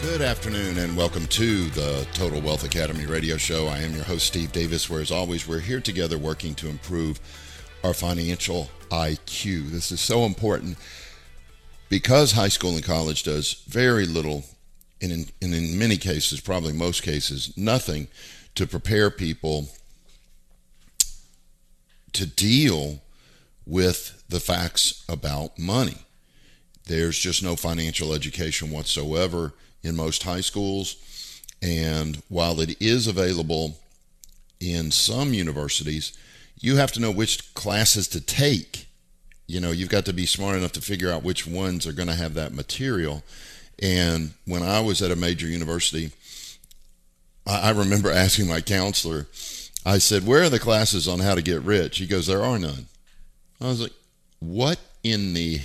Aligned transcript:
Good 0.00 0.22
afternoon 0.22 0.78
and 0.78 0.96
welcome 0.96 1.26
to 1.26 1.64
the 1.70 2.06
Total 2.14 2.40
Wealth 2.40 2.62
Academy 2.62 3.04
radio 3.04 3.36
show. 3.36 3.66
I 3.66 3.78
am 3.78 3.96
your 3.96 4.04
host, 4.04 4.28
Steve 4.28 4.52
Davis, 4.52 4.88
where 4.88 5.00
as 5.00 5.10
always, 5.10 5.48
we're 5.48 5.58
here 5.58 5.80
together 5.80 6.16
working 6.16 6.54
to 6.54 6.68
improve 6.68 7.18
our 7.82 7.92
financial 7.92 8.70
IQ. 8.92 9.70
This 9.70 9.90
is 9.90 10.00
so 10.00 10.24
important 10.24 10.78
because 11.88 12.30
high 12.30 12.48
school 12.48 12.76
and 12.76 12.84
college 12.84 13.24
does 13.24 13.64
very 13.66 14.06
little, 14.06 14.44
and 15.02 15.10
in, 15.10 15.26
and 15.42 15.52
in 15.52 15.76
many 15.76 15.96
cases, 15.96 16.40
probably 16.40 16.72
most 16.72 17.02
cases, 17.02 17.52
nothing 17.56 18.06
to 18.54 18.68
prepare 18.68 19.10
people 19.10 19.68
to 22.12 22.24
deal 22.24 23.00
with 23.66 24.22
the 24.28 24.38
facts 24.38 25.04
about 25.08 25.58
money. 25.58 25.98
There's 26.86 27.18
just 27.18 27.42
no 27.42 27.56
financial 27.56 28.14
education 28.14 28.70
whatsoever 28.70 29.54
in 29.88 29.96
most 29.96 30.22
high 30.22 30.40
schools. 30.40 30.96
And 31.60 32.22
while 32.28 32.60
it 32.60 32.80
is 32.80 33.06
available 33.06 33.78
in 34.60 34.90
some 34.90 35.34
universities, 35.34 36.16
you 36.60 36.76
have 36.76 36.92
to 36.92 37.00
know 37.00 37.10
which 37.10 37.54
classes 37.54 38.06
to 38.08 38.20
take. 38.20 38.86
You 39.46 39.60
know, 39.60 39.70
you've 39.70 39.88
got 39.88 40.04
to 40.04 40.12
be 40.12 40.26
smart 40.26 40.56
enough 40.56 40.72
to 40.72 40.80
figure 40.80 41.10
out 41.10 41.24
which 41.24 41.46
ones 41.46 41.86
are 41.86 41.92
going 41.92 42.08
to 42.08 42.14
have 42.14 42.34
that 42.34 42.52
material. 42.52 43.22
And 43.80 44.32
when 44.44 44.62
I 44.62 44.80
was 44.80 45.00
at 45.02 45.10
a 45.10 45.16
major 45.16 45.46
university, 45.46 46.12
I 47.46 47.70
remember 47.70 48.10
asking 48.12 48.48
my 48.48 48.60
counselor, 48.60 49.26
I 49.86 49.98
said, 49.98 50.26
Where 50.26 50.42
are 50.42 50.50
the 50.50 50.58
classes 50.58 51.08
on 51.08 51.20
how 51.20 51.34
to 51.34 51.42
get 51.42 51.62
rich? 51.62 51.98
He 51.98 52.06
goes, 52.06 52.26
There 52.26 52.44
are 52.44 52.58
none. 52.58 52.86
I 53.60 53.66
was 53.66 53.80
like, 53.80 53.92
What 54.40 54.78
in 55.02 55.34
the 55.34 55.60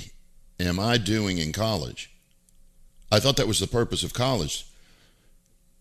am 0.59 0.79
I 0.79 0.97
doing 0.97 1.39
in 1.39 1.51
college? 1.51 2.12
I 3.13 3.19
thought 3.19 3.37
that 3.37 3.47
was 3.47 3.59
the 3.59 3.67
purpose 3.67 4.01
of 4.01 4.11
college. 4.11 4.65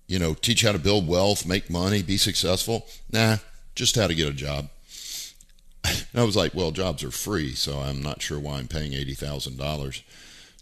You 0.06 0.18
know, 0.18 0.34
teach 0.34 0.60
how 0.60 0.72
to 0.72 0.78
build 0.78 1.08
wealth, 1.08 1.46
make 1.46 1.70
money, 1.70 2.02
be 2.02 2.18
successful. 2.18 2.86
Nah, 3.10 3.38
just 3.74 3.96
how 3.96 4.06
to 4.06 4.14
get 4.14 4.28
a 4.28 4.34
job. 4.34 4.68
And 5.82 6.04
I 6.14 6.24
was 6.24 6.36
like, 6.36 6.54
well, 6.54 6.72
jobs 6.72 7.02
are 7.02 7.10
free, 7.10 7.54
so 7.54 7.78
I'm 7.78 8.02
not 8.02 8.20
sure 8.20 8.38
why 8.38 8.58
I'm 8.58 8.68
paying 8.68 8.92
$80,000 8.92 10.02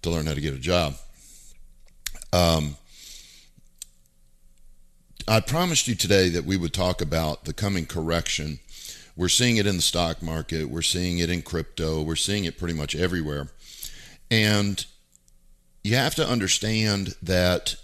to 0.03 0.11
learn 0.11 0.27
how 0.27 0.35
to 0.35 0.41
get 0.41 0.55
a 0.55 0.59
job. 0.59 0.95
Um, 2.33 2.77
I 5.27 5.41
promised 5.41 5.89
you 5.89 5.97
today 5.97 6.29
that 6.29 6.45
we 6.45 6.57
would 6.57 6.73
talk 6.73 7.03
about 7.03 7.47
the 7.47 7.53
coming 7.53 7.85
correction. 7.85 8.61
We're 9.17 9.29
seeing 9.29 9.57
it 9.57 9.67
in 9.67 9.75
the 9.75 9.83
stock 9.83 10.23
market, 10.23 10.67
we're 10.67 10.83
seeing 10.83 11.19
it 11.19 11.31
in 11.31 11.43
crypto, 11.43 12.01
we're 12.01 12.15
seeing 12.15 12.45
it 12.45 12.59
pretty 12.59 12.75
much 12.75 12.95
everywhere. 12.95 13.49
And 14.31 14.87
you 15.83 15.97
have 15.97 16.15
to 16.17 16.27
understand 16.27 17.15
that 17.23 17.77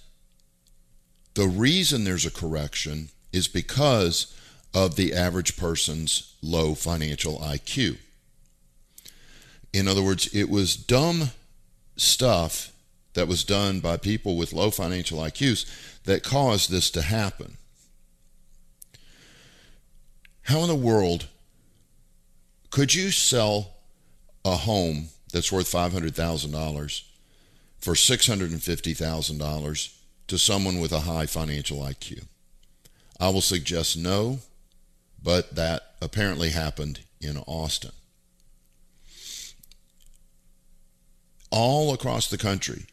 the 1.34 1.46
reason 1.46 2.04
there's 2.04 2.26
a 2.26 2.30
correction 2.30 3.10
is 3.32 3.48
because 3.48 4.34
of 4.74 4.96
the 4.96 5.14
average 5.14 5.56
person's 5.56 6.34
low 6.42 6.74
financial 6.74 7.38
IQ. 7.38 7.98
In 9.72 9.88
other 9.88 10.02
words, 10.02 10.28
it 10.34 10.48
was 10.48 10.76
dumb 10.76 11.30
stuff 11.96 12.72
that 13.14 13.28
was 13.28 13.44
done 13.44 13.80
by 13.80 13.96
people 13.96 14.36
with 14.36 14.52
low 14.52 14.70
financial 14.70 15.18
IQs 15.18 15.66
that 16.04 16.22
caused 16.22 16.70
this 16.70 16.90
to 16.90 17.02
happen. 17.02 17.56
How 20.42 20.60
in 20.60 20.68
the 20.68 20.74
world 20.74 21.26
could 22.70 22.94
you 22.94 23.10
sell 23.10 23.74
a 24.44 24.56
home 24.56 25.08
that's 25.32 25.50
worth 25.50 25.70
$500,000 25.70 27.02
for 27.86 27.94
$650,000 27.94 29.98
to 30.26 30.38
someone 30.38 30.80
with 30.80 30.90
a 30.90 30.98
high 30.98 31.26
financial 31.26 31.78
IQ? 31.78 32.24
I 33.20 33.28
will 33.28 33.40
suggest 33.40 33.96
no, 33.96 34.40
but 35.22 35.54
that 35.54 35.92
apparently 36.02 36.50
happened 36.50 36.98
in 37.20 37.36
Austin. 37.46 37.92
All 41.52 41.94
across 41.94 42.28
the 42.28 42.36
country, 42.36 42.86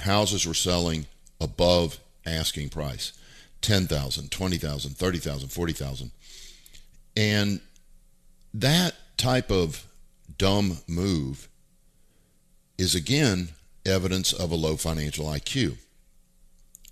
houses 0.00 0.46
were 0.46 0.54
selling 0.54 1.04
above 1.38 1.98
asking 2.24 2.70
price 2.70 3.12
10,000, 3.60 4.30
20,000, 4.30 4.96
30,000, 4.96 5.48
40,000. 5.50 6.10
And 7.18 7.60
that 8.54 8.94
type 9.18 9.50
of 9.50 9.84
dumb 10.38 10.78
move 10.88 11.50
is 12.82 12.96
again 12.96 13.48
evidence 13.86 14.32
of 14.32 14.50
a 14.50 14.56
low 14.56 14.76
financial 14.76 15.26
IQ. 15.26 15.76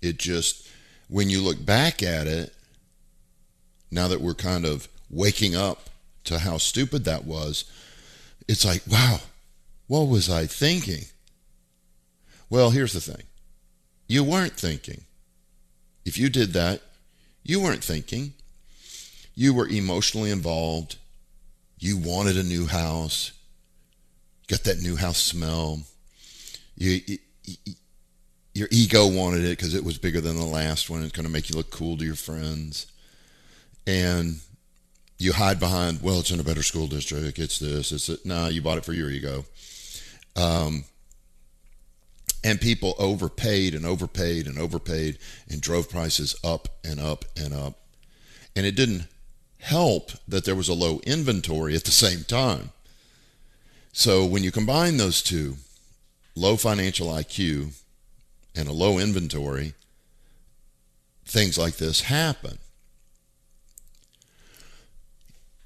It 0.01 0.17
just, 0.17 0.65
when 1.09 1.29
you 1.29 1.41
look 1.41 1.63
back 1.65 2.01
at 2.01 2.27
it, 2.27 2.53
now 3.91 4.07
that 4.07 4.21
we're 4.21 4.33
kind 4.33 4.65
of 4.65 4.87
waking 5.09 5.53
up 5.53 5.89
to 6.23 6.39
how 6.39 6.57
stupid 6.57 7.03
that 7.03 7.25
was, 7.25 7.65
it's 8.47 8.63
like, 8.63 8.83
wow, 8.89 9.19
what 9.87 10.07
was 10.07 10.29
I 10.29 10.45
thinking? 10.45 11.03
Well, 12.49 12.69
here's 12.69 12.93
the 12.93 13.01
thing 13.01 13.23
you 14.07 14.23
weren't 14.23 14.53
thinking. 14.53 15.01
If 16.05 16.17
you 16.17 16.29
did 16.29 16.53
that, 16.53 16.81
you 17.43 17.59
weren't 17.59 17.83
thinking. 17.83 18.31
You 19.35 19.53
were 19.53 19.67
emotionally 19.67 20.31
involved. 20.31 20.95
You 21.79 21.97
wanted 21.97 22.37
a 22.37 22.43
new 22.43 22.67
house 22.67 23.33
got 24.51 24.63
that 24.65 24.81
new 24.81 24.97
house 24.97 25.17
smell. 25.17 25.79
You, 26.75 26.99
you, 27.07 27.17
you 27.45 27.73
your 28.53 28.67
ego 28.69 29.07
wanted 29.07 29.45
it 29.45 29.57
because 29.57 29.73
it 29.73 29.85
was 29.85 29.97
bigger 29.97 30.19
than 30.19 30.35
the 30.35 30.45
last 30.45 30.89
one. 30.89 31.01
It's 31.03 31.13
going 31.13 31.25
to 31.25 31.31
make 31.31 31.49
you 31.49 31.55
look 31.55 31.71
cool 31.71 31.95
to 31.97 32.03
your 32.03 32.15
friends, 32.15 32.85
and 33.87 34.41
you 35.17 35.31
hide 35.31 35.57
behind, 35.57 36.01
well, 36.01 36.19
it's 36.19 36.31
in 36.31 36.39
a 36.39 36.43
better 36.43 36.63
school 36.63 36.87
district. 36.87 37.39
It's 37.39 37.59
this. 37.59 37.93
It's 37.93 38.09
it. 38.09 38.25
Nah, 38.25 38.47
you 38.47 38.61
bought 38.61 38.77
it 38.77 38.83
for 38.83 38.91
your 38.91 39.09
ego. 39.09 39.45
Um, 40.35 40.83
and 42.43 42.59
people 42.59 42.95
overpaid 42.99 43.73
and 43.73 43.85
overpaid 43.85 44.47
and 44.47 44.57
overpaid 44.57 45.17
and 45.49 45.61
drove 45.61 45.89
prices 45.89 46.35
up 46.43 46.67
and 46.83 46.99
up 46.99 47.23
and 47.37 47.53
up. 47.53 47.75
And 48.55 48.65
it 48.65 48.75
didn't 48.75 49.07
help 49.59 50.11
that 50.27 50.43
there 50.43 50.55
was 50.55 50.67
a 50.67 50.73
low 50.73 50.99
inventory 51.05 51.75
at 51.75 51.85
the 51.85 51.91
same 51.91 52.23
time. 52.23 52.71
So 53.91 54.25
when 54.25 54.43
you 54.43 54.51
combine 54.51 54.97
those 54.97 55.21
two, 55.21 55.57
low 56.35 56.55
financial 56.55 57.07
IQ 57.07 57.73
and 58.55 58.67
a 58.67 58.73
low 58.73 58.97
inventory, 58.97 59.73
things 61.25 61.57
like 61.57 61.75
this 61.75 62.01
happen. 62.01 62.57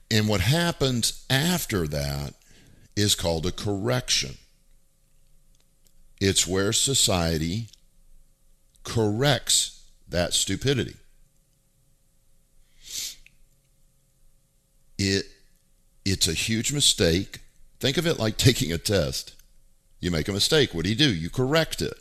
And 0.10 0.28
what 0.28 0.42
happens 0.42 1.26
after 1.30 1.88
that 1.88 2.34
is 2.96 3.16
called 3.16 3.46
a 3.46 3.52
correction. 3.52 4.38
It's 6.22 6.48
where 6.48 6.72
society 6.72 7.68
corrects 8.84 9.84
that 10.08 10.34
stupidity. 10.34 10.96
It, 14.98 15.26
it's 16.06 16.28
a 16.28 16.34
huge 16.34 16.72
mistake 16.72 17.40
Think 17.80 17.98
of 17.98 18.08
it 18.08 18.20
like 18.20 18.38
taking 18.38 18.72
a 18.72 18.78
test. 18.78 19.34
You 20.00 20.12
make 20.12 20.28
a 20.28 20.34
mistake. 20.34 20.74
What 20.74 20.84
do 20.84 20.90
you 20.90 20.96
do? 20.96 21.14
You 21.14 21.30
correct 21.30 21.82
it. 21.82 21.94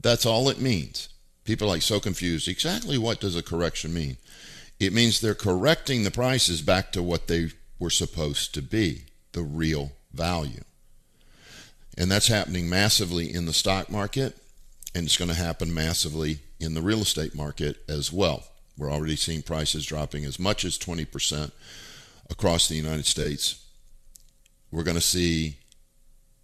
That's 0.00 0.26
all 0.26 0.48
it 0.48 0.60
means. 0.60 1.08
People 1.44 1.66
are 1.68 1.70
like 1.70 1.82
so 1.82 2.00
confused. 2.00 2.48
Exactly 2.48 2.96
what 2.98 3.20
does 3.20 3.36
a 3.36 3.42
correction 3.42 3.92
mean? 3.92 4.16
It 4.78 4.92
means 4.92 5.20
they're 5.20 5.34
correcting 5.34 6.04
the 6.04 6.10
prices 6.10 6.62
back 6.62 6.90
to 6.92 7.02
what 7.02 7.26
they 7.26 7.50
were 7.78 7.90
supposed 7.90 8.54
to 8.54 8.62
be, 8.62 9.04
the 9.32 9.42
real 9.42 9.92
value. 10.12 10.62
And 11.98 12.10
that's 12.10 12.28
happening 12.28 12.68
massively 12.68 13.32
in 13.32 13.46
the 13.46 13.52
stock 13.52 13.90
market, 13.90 14.38
and 14.94 15.04
it's 15.04 15.18
going 15.18 15.28
to 15.30 15.36
happen 15.36 15.74
massively 15.74 16.38
in 16.58 16.74
the 16.74 16.82
real 16.82 17.02
estate 17.02 17.34
market 17.34 17.78
as 17.88 18.12
well. 18.12 18.44
We're 18.78 18.90
already 18.90 19.16
seeing 19.16 19.42
prices 19.42 19.84
dropping 19.84 20.24
as 20.24 20.38
much 20.38 20.64
as 20.64 20.78
20% 20.78 21.52
across 22.30 22.68
the 22.68 22.76
United 22.76 23.06
States 23.06 23.66
we're 24.70 24.82
going 24.82 24.96
to 24.96 25.00
see 25.00 25.56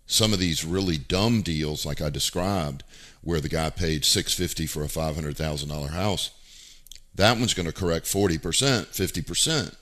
some 0.06 0.32
of 0.32 0.38
these 0.38 0.64
really 0.64 0.99
dumb 0.99 1.43
deals 1.43 1.84
like 1.84 2.00
I 2.00 2.11
described 2.11 2.84
where 3.23 3.40
the 3.40 3.49
guy 3.49 3.70
paid 3.70 4.05
650 4.05 4.67
for 4.67 4.84
a 4.84 4.87
$500,000 4.87 5.90
house 5.90 6.31
That 7.14 7.38
one's 7.38 7.55
going 7.55 7.67
to 7.67 7.73
correct 7.73 8.06
40%, 8.06 8.38
50%. 8.87 9.75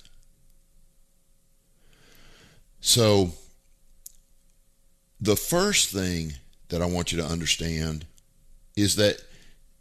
So, 2.80 3.32
the 5.20 5.36
first 5.36 5.90
thing 5.90 6.34
that 6.68 6.82
I 6.82 6.86
want 6.86 7.10
you 7.10 7.18
to 7.18 7.26
understand 7.26 8.06
is 8.76 8.96
that 8.96 9.22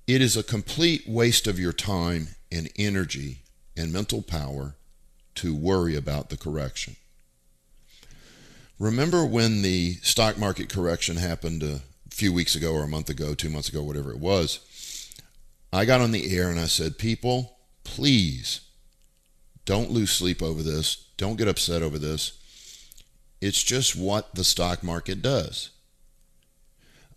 it 0.08 0.22
is 0.22 0.38
a 0.38 0.44
complete 0.44 1.08
waste 1.08 1.48
of 1.48 1.60
your 1.60 1.74
time 1.74 2.30
and 2.52 2.70
energy 2.78 3.40
and 3.76 3.92
mental 3.92 4.22
power 4.22 4.76
to 5.36 5.56
worry 5.56 5.96
about 5.96 6.30
the 6.30 6.38
correction. 6.38 6.96
Remember 8.80 9.26
when 9.26 9.62
the 9.62 9.94
stock 10.02 10.38
market 10.38 10.70
correction 10.70 11.18
happened 11.18 11.64
a 11.64 11.82
few 12.10 12.34
weeks 12.34 12.56
ago 12.56 12.74
or 12.74 12.84
a 12.84 12.88
month 12.88 13.10
ago, 13.10 13.34
two 13.34 13.50
months 13.50 13.70
ago, 13.70 13.84
whatever 13.84 14.12
it 14.12 14.20
was? 14.20 14.60
I 15.72 15.86
got 15.86 16.02
on 16.02 16.12
the 16.12 16.36
air 16.36 16.50
and 16.50 16.60
I 16.60 16.66
said, 16.66 16.98
People, 16.98 17.58
please 17.84 18.62
don't 19.66 19.92
lose 19.92 20.12
sleep 20.12 20.42
over 20.42 20.62
this. 20.62 21.08
Don't 21.18 21.38
get 21.38 21.48
upset 21.48 21.82
over 21.82 21.98
this. 21.98 22.40
It's 23.42 23.64
just 23.64 23.96
what 23.96 24.36
the 24.36 24.44
stock 24.44 24.84
market 24.84 25.22
does. 25.22 25.70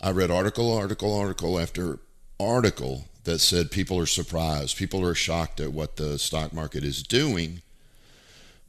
I 0.00 0.10
read 0.10 0.30
article, 0.30 0.72
article, 0.76 1.16
article 1.16 1.58
after 1.58 1.98
article 2.38 3.06
that 3.24 3.38
said 3.40 3.70
people 3.70 3.98
are 3.98 4.06
surprised, 4.06 4.76
people 4.76 5.04
are 5.04 5.14
shocked 5.14 5.60
at 5.60 5.72
what 5.72 5.96
the 5.96 6.18
stock 6.18 6.52
market 6.52 6.84
is 6.84 7.02
doing. 7.02 7.62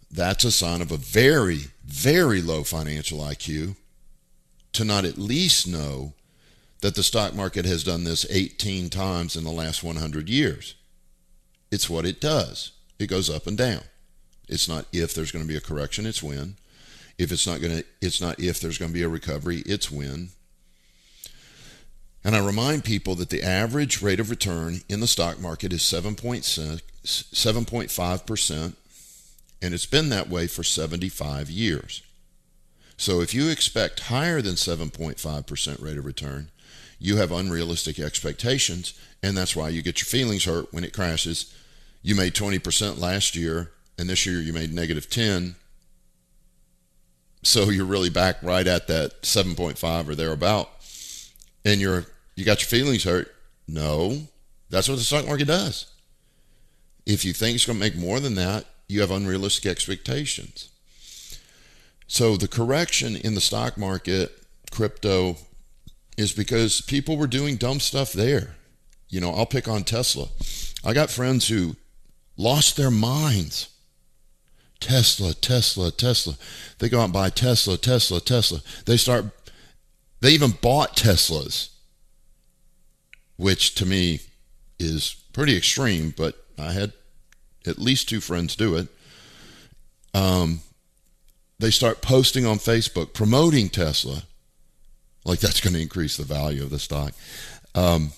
That's 0.09 0.43
a 0.43 0.51
sign 0.51 0.81
of 0.81 0.91
a 0.91 0.97
very, 0.97 1.65
very 1.85 2.41
low 2.41 2.63
financial 2.63 3.19
IQ 3.19 3.75
to 4.73 4.85
not 4.85 5.05
at 5.05 5.17
least 5.17 5.67
know 5.67 6.13
that 6.81 6.95
the 6.95 7.03
stock 7.03 7.33
market 7.33 7.65
has 7.65 7.83
done 7.83 8.03
this 8.03 8.25
18 8.29 8.89
times 8.89 9.35
in 9.35 9.43
the 9.43 9.51
last 9.51 9.83
100 9.83 10.29
years. 10.29 10.75
It's 11.71 11.89
what 11.89 12.05
it 12.05 12.21
does. 12.21 12.71
It 12.99 13.07
goes 13.07 13.29
up 13.29 13.47
and 13.47 13.57
down. 13.57 13.81
It's 14.47 14.69
not 14.69 14.85
if 14.93 15.13
there's 15.13 15.31
going 15.31 15.43
to 15.43 15.49
be 15.49 15.57
a 15.57 15.61
correction, 15.61 16.05
it's 16.05 16.23
when. 16.23 16.55
If 17.17 17.31
it's 17.31 17.47
not 17.47 17.61
going 17.61 17.77
to 17.77 17.83
it's 17.99 18.21
not 18.21 18.39
if 18.39 18.59
there's 18.59 18.77
going 18.77 18.91
to 18.91 18.97
be 18.97 19.03
a 19.03 19.09
recovery, 19.09 19.63
it's 19.65 19.91
when. 19.91 20.29
And 22.23 22.35
I 22.35 22.45
remind 22.45 22.83
people 22.83 23.15
that 23.15 23.29
the 23.29 23.43
average 23.43 24.01
rate 24.01 24.19
of 24.19 24.29
return 24.29 24.81
in 24.87 24.99
the 24.99 25.07
stock 25.07 25.39
market 25.39 25.73
is 25.73 25.81
7.5%, 25.81 28.73
and 29.61 29.73
it's 29.73 29.85
been 29.85 30.09
that 30.09 30.29
way 30.29 30.47
for 30.47 30.63
75 30.63 31.49
years. 31.49 32.03
So 32.97 33.21
if 33.21 33.33
you 33.33 33.49
expect 33.49 34.01
higher 34.01 34.41
than 34.41 34.55
7.5% 34.55 35.81
rate 35.81 35.97
of 35.97 36.05
return, 36.05 36.49
you 36.99 37.17
have 37.17 37.31
unrealistic 37.31 37.99
expectations, 37.99 38.99
and 39.21 39.37
that's 39.37 39.55
why 39.55 39.69
you 39.69 39.81
get 39.81 40.01
your 40.01 40.07
feelings 40.07 40.45
hurt 40.45 40.73
when 40.73 40.83
it 40.83 40.93
crashes. 40.93 41.53
You 42.01 42.15
made 42.15 42.33
20% 42.33 42.99
last 42.99 43.35
year, 43.35 43.71
and 43.97 44.09
this 44.09 44.25
year 44.25 44.39
you 44.39 44.51
made 44.51 44.73
negative 44.73 45.09
10. 45.09 45.55
So 47.43 47.69
you're 47.69 47.85
really 47.85 48.09
back 48.09 48.41
right 48.41 48.65
at 48.65 48.87
that 48.87 49.21
7.5 49.21 50.09
or 50.09 50.15
thereabout. 50.15 50.69
And 51.63 51.79
you're 51.79 52.05
you 52.35 52.45
got 52.45 52.61
your 52.61 52.67
feelings 52.67 53.03
hurt. 53.03 53.33
No, 53.67 54.27
that's 54.69 54.87
what 54.87 54.97
the 54.97 55.03
stock 55.03 55.25
market 55.25 55.47
does. 55.47 55.87
If 57.05 57.25
you 57.25 57.33
think 57.33 57.55
it's 57.55 57.65
going 57.65 57.79
to 57.79 57.83
make 57.83 57.95
more 57.95 58.19
than 58.19 58.35
that, 58.35 58.65
you 58.87 59.01
have 59.01 59.11
unrealistic 59.11 59.65
expectations. 59.65 60.69
So 62.07 62.37
the 62.37 62.47
correction 62.47 63.15
in 63.15 63.35
the 63.35 63.41
stock 63.41 63.77
market, 63.77 64.31
crypto, 64.71 65.37
is 66.17 66.31
because 66.31 66.81
people 66.81 67.17
were 67.17 67.27
doing 67.27 67.57
dumb 67.57 67.79
stuff 67.79 68.13
there. 68.13 68.55
You 69.09 69.21
know, 69.21 69.31
I'll 69.31 69.45
pick 69.45 69.67
on 69.67 69.83
Tesla. 69.83 70.27
I 70.83 70.93
got 70.93 71.09
friends 71.09 71.47
who 71.47 71.75
lost 72.37 72.77
their 72.77 72.91
minds. 72.91 73.69
Tesla, 74.79 75.33
Tesla, 75.33 75.91
Tesla. 75.91 76.35
They 76.79 76.87
go 76.87 76.99
out 76.99 77.05
and 77.05 77.13
buy 77.13 77.29
Tesla, 77.29 77.77
Tesla, 77.77 78.21
Tesla. 78.21 78.61
They 78.85 78.97
start, 78.97 79.25
they 80.21 80.31
even 80.31 80.51
bought 80.61 80.95
Teslas 80.95 81.69
which 83.37 83.75
to 83.75 83.85
me 83.85 84.19
is 84.79 85.15
pretty 85.31 85.55
extreme, 85.55 86.13
but 86.15 86.35
I 86.57 86.73
had 86.73 86.91
at 87.67 87.77
least 87.77 88.09
two 88.09 88.21
friends 88.21 88.55
do 88.55 88.75
it. 88.75 88.87
Um, 90.13 90.61
they 91.59 91.71
start 91.71 92.01
posting 92.01 92.45
on 92.45 92.57
Facebook 92.57 93.13
promoting 93.13 93.69
Tesla, 93.69 94.23
like 95.25 95.39
that's 95.39 95.61
going 95.61 95.73
to 95.73 95.81
increase 95.81 96.17
the 96.17 96.23
value 96.23 96.63
of 96.63 96.69
the 96.69 96.79
stock. 96.79 97.13
Um, 97.75 98.11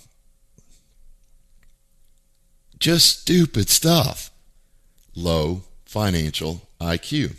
just 2.79 3.21
stupid 3.21 3.69
stuff. 3.69 4.31
Low 5.15 5.63
financial 5.85 6.61
IQ. 6.79 7.35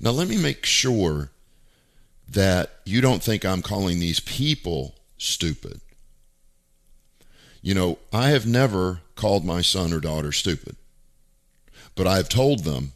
Now, 0.00 0.10
let 0.10 0.28
me 0.28 0.36
make 0.36 0.66
sure 0.66 1.30
that 2.28 2.70
you 2.84 3.00
don't 3.00 3.22
think 3.22 3.44
I'm 3.44 3.62
calling 3.62 3.98
these 3.98 4.20
people 4.20 4.94
stupid. 5.16 5.80
You 7.62 7.74
know, 7.74 7.98
I 8.12 8.28
have 8.28 8.46
never 8.46 9.00
called 9.14 9.44
my 9.44 9.62
son 9.62 9.92
or 9.92 10.00
daughter 10.00 10.30
stupid, 10.30 10.76
but 11.98 12.06
I 12.06 12.16
have 12.16 12.28
told 12.28 12.60
them, 12.64 12.92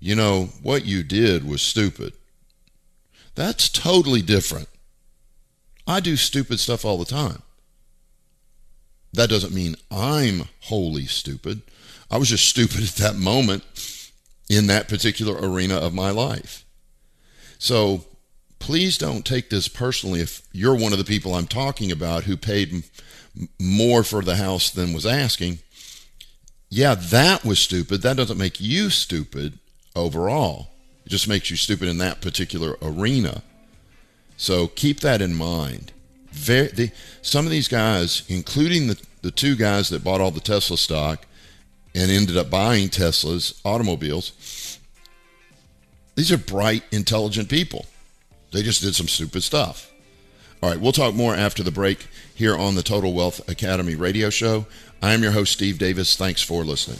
you 0.00 0.16
know, 0.16 0.48
what 0.62 0.86
you 0.86 1.02
did 1.02 1.46
was 1.46 1.60
stupid. 1.60 2.14
That's 3.34 3.68
totally 3.68 4.22
different. 4.22 4.68
I 5.86 6.00
do 6.00 6.16
stupid 6.16 6.58
stuff 6.58 6.84
all 6.84 6.96
the 6.98 7.04
time. 7.04 7.42
That 9.12 9.28
doesn't 9.28 9.54
mean 9.54 9.76
I'm 9.90 10.48
wholly 10.62 11.04
stupid. 11.04 11.60
I 12.10 12.16
was 12.16 12.30
just 12.30 12.48
stupid 12.48 12.82
at 12.82 12.94
that 12.96 13.16
moment 13.16 13.64
in 14.48 14.66
that 14.68 14.88
particular 14.88 15.38
arena 15.38 15.76
of 15.76 15.92
my 15.92 16.10
life. 16.10 16.64
So 17.58 18.06
please 18.58 18.96
don't 18.96 19.26
take 19.26 19.50
this 19.50 19.68
personally 19.68 20.20
if 20.20 20.42
you're 20.52 20.74
one 20.74 20.92
of 20.92 20.98
the 20.98 21.04
people 21.04 21.34
I'm 21.34 21.46
talking 21.46 21.92
about 21.92 22.24
who 22.24 22.36
paid 22.36 22.84
more 23.60 24.02
for 24.02 24.22
the 24.22 24.36
house 24.36 24.70
than 24.70 24.94
was 24.94 25.04
asking. 25.04 25.58
Yeah, 26.70 26.94
that 26.94 27.44
was 27.44 27.58
stupid. 27.58 28.02
That 28.02 28.16
doesn't 28.16 28.38
make 28.38 28.60
you 28.60 28.90
stupid 28.90 29.58
overall. 29.96 30.68
It 31.06 31.10
just 31.10 31.28
makes 31.28 31.50
you 31.50 31.56
stupid 31.56 31.88
in 31.88 31.98
that 31.98 32.20
particular 32.20 32.76
arena. 32.82 33.42
So 34.36 34.68
keep 34.68 35.00
that 35.00 35.22
in 35.22 35.34
mind. 35.34 35.92
Very, 36.30 36.68
the, 36.68 36.90
some 37.22 37.46
of 37.46 37.50
these 37.50 37.68
guys, 37.68 38.22
including 38.28 38.86
the, 38.88 39.00
the 39.22 39.30
two 39.30 39.56
guys 39.56 39.88
that 39.88 40.04
bought 40.04 40.20
all 40.20 40.30
the 40.30 40.40
Tesla 40.40 40.76
stock 40.76 41.26
and 41.94 42.10
ended 42.10 42.36
up 42.36 42.50
buying 42.50 42.90
Tesla's 42.90 43.60
automobiles, 43.64 44.78
these 46.14 46.30
are 46.30 46.38
bright, 46.38 46.82
intelligent 46.92 47.48
people. 47.48 47.86
They 48.52 48.62
just 48.62 48.82
did 48.82 48.94
some 48.94 49.08
stupid 49.08 49.42
stuff. 49.42 49.90
All 50.62 50.70
right, 50.70 50.80
we'll 50.80 50.92
talk 50.92 51.14
more 51.14 51.34
after 51.34 51.62
the 51.62 51.70
break 51.70 52.08
here 52.34 52.56
on 52.56 52.74
the 52.74 52.82
Total 52.82 53.12
Wealth 53.12 53.48
Academy 53.48 53.94
radio 53.94 54.28
show. 54.28 54.66
I 55.00 55.12
am 55.12 55.22
your 55.22 55.32
host, 55.32 55.52
Steve 55.52 55.78
Davis. 55.78 56.16
Thanks 56.16 56.42
for 56.42 56.64
listening. 56.64 56.98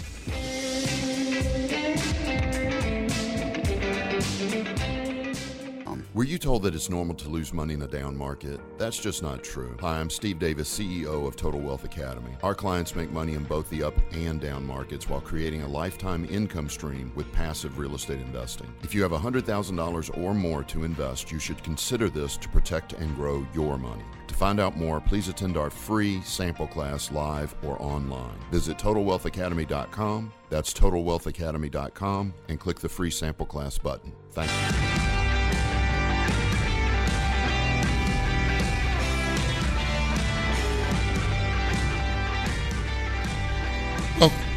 Were 6.18 6.25
you 6.25 6.37
told 6.37 6.64
that 6.64 6.75
it's 6.75 6.90
normal 6.90 7.14
to 7.14 7.28
lose 7.28 7.52
money 7.52 7.75
in 7.75 7.82
a 7.82 7.87
down 7.87 8.16
market? 8.16 8.58
That's 8.76 8.98
just 8.98 9.22
not 9.22 9.44
true. 9.44 9.76
Hi, 9.78 10.00
I'm 10.00 10.10
Steve 10.10 10.40
Davis, 10.40 10.68
CEO 10.68 11.28
of 11.28 11.37
Total 11.37 11.60
Wealth 11.60 11.84
Academy. 11.84 12.32
Our 12.42 12.56
clients 12.56 12.96
make 12.96 13.12
money 13.12 13.34
in 13.34 13.44
both 13.44 13.70
the 13.70 13.84
up 13.84 13.94
and 14.10 14.40
down 14.40 14.66
markets 14.66 15.08
while 15.08 15.20
creating 15.20 15.62
a 15.62 15.68
lifetime 15.68 16.25
income 16.28 16.68
stream 16.68 17.12
with 17.14 17.30
passive 17.30 17.78
real 17.78 17.94
estate 17.94 18.18
investing. 18.18 18.66
If 18.82 18.96
you 18.96 19.02
have 19.04 19.12
$100,000 19.12 20.18
or 20.18 20.34
more 20.34 20.64
to 20.64 20.82
invest, 20.82 21.30
you 21.30 21.38
should 21.38 21.62
consider 21.62 22.10
this 22.10 22.37
to 22.38 22.48
protect 22.48 22.94
and 22.94 23.14
grow 23.14 23.46
your 23.54 23.78
money. 23.78 24.02
To 24.26 24.34
find 24.34 24.58
out 24.58 24.76
more, 24.76 25.00
please 25.00 25.28
attend 25.28 25.56
our 25.56 25.70
free 25.70 26.20
sample 26.22 26.66
class 26.66 27.12
live 27.12 27.54
or 27.62 27.80
online. 27.80 28.40
Visit 28.50 28.76
TotalWealthAcademy.com. 28.76 30.32
That's 30.50 30.75
TotalWealthAcademy.com 30.75 32.34
and 32.48 32.58
click 32.58 32.80
the 32.80 32.88
free 32.88 33.12
sample 33.12 33.46
class 33.46 33.78
button. 33.78 34.12
Thank 34.32 34.50
you. 34.50 35.07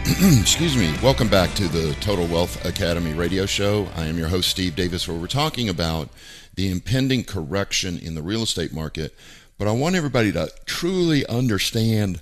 excuse 0.39 0.75
me. 0.75 0.91
Welcome 1.03 1.27
back 1.27 1.53
to 1.53 1.67
the 1.67 1.95
Total 2.01 2.25
Wealth 2.25 2.65
Academy 2.65 3.13
radio 3.13 3.45
show. 3.45 3.87
I 3.95 4.05
am 4.05 4.17
your 4.17 4.29
host, 4.29 4.49
Steve 4.49 4.75
Davis, 4.75 5.07
where 5.07 5.15
we're 5.15 5.27
talking 5.27 5.69
about 5.69 6.09
the 6.55 6.71
impending 6.71 7.23
correction 7.23 7.99
in 7.99 8.15
the 8.15 8.23
real 8.23 8.41
estate 8.41 8.73
market. 8.73 9.15
But 9.59 9.67
I 9.67 9.73
want 9.73 9.95
everybody 9.95 10.31
to 10.31 10.51
truly 10.65 11.23
understand 11.27 12.19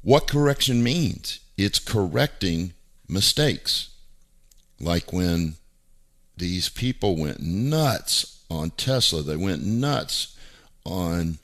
what 0.00 0.26
correction 0.26 0.82
means. 0.82 1.40
It's 1.58 1.78
correcting 1.78 2.72
mistakes. 3.06 3.90
Like 4.80 5.12
when 5.12 5.56
these 6.38 6.70
people 6.70 7.14
went 7.14 7.40
nuts 7.40 8.42
on 8.50 8.70
Tesla, 8.70 9.22
they 9.22 9.36
went 9.36 9.62
nuts 9.62 10.34
on 10.86 11.36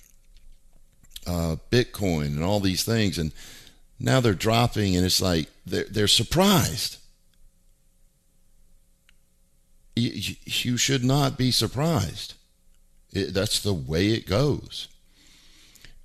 uh, 1.26 1.56
Bitcoin 1.70 2.28
and 2.28 2.42
all 2.42 2.60
these 2.60 2.84
things. 2.84 3.18
And 3.18 3.32
Now 3.98 4.20
they're 4.20 4.34
dropping, 4.34 4.96
and 4.96 5.04
it's 5.04 5.22
like 5.22 5.48
they're, 5.64 5.86
they're 5.90 6.08
surprised. 6.08 6.98
You, 9.94 10.34
you 10.44 10.76
should 10.76 11.04
not 11.04 11.38
be 11.38 11.50
surprised. 11.50 12.34
It, 13.12 13.32
that's 13.32 13.60
the 13.60 13.72
way 13.72 14.08
it 14.08 14.26
goes. 14.26 14.88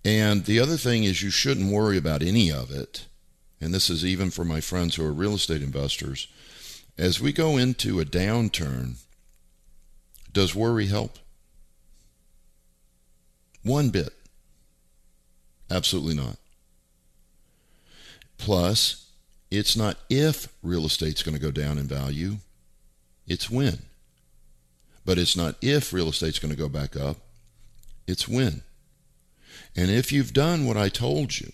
And 0.06 0.46
the 0.46 0.60
other 0.60 0.78
thing 0.78 1.04
is, 1.04 1.22
you 1.22 1.30
shouldn't 1.30 1.72
worry 1.72 1.98
about 1.98 2.24
any 2.24 2.52
of 2.52 2.72
it. 2.72 3.06
And 3.60 3.74
this 3.74 3.90
is 3.90 4.04
even 4.04 4.32
for 4.32 4.44
my 4.44 4.62
friends 4.62 4.96
who 4.96 5.06
are 5.06 5.12
real 5.12 5.36
estate 5.36 5.62
investors. 5.62 6.28
As 6.98 7.20
we 7.22 7.32
go 7.32 7.58
into 7.58 8.00
a 8.00 8.06
downturn, 8.06 8.96
does 10.32 10.56
worry 10.56 10.88
help? 10.88 11.20
One 13.64 13.90
bit. 13.90 14.14
Absolutely 15.70 16.16
not. 16.16 16.38
Plus, 18.42 19.06
it's 19.52 19.78
not 19.78 19.98
if 20.10 20.52
real 20.64 20.86
estate's 20.86 21.22
going 21.22 21.36
to 21.36 21.42
go 21.42 21.52
down 21.52 21.78
in 21.78 21.86
value, 21.86 22.38
it's 23.28 23.52
when. 23.52 23.84
But 25.06 25.20
it's 25.20 25.38
not 25.38 25.58
if 25.62 25.94
real 25.94 26.10
estate's 26.10 26.40
going 26.40 26.52
to 26.52 26.58
go 26.58 26.68
back 26.68 26.98
up, 26.98 27.18
it's 28.08 28.28
when. 28.28 28.64
And 29.76 29.92
if 29.92 30.12
you've 30.12 30.34
done 30.34 30.66
what 30.66 30.76
I 30.76 30.90
told 30.90 31.40
you, 31.40 31.52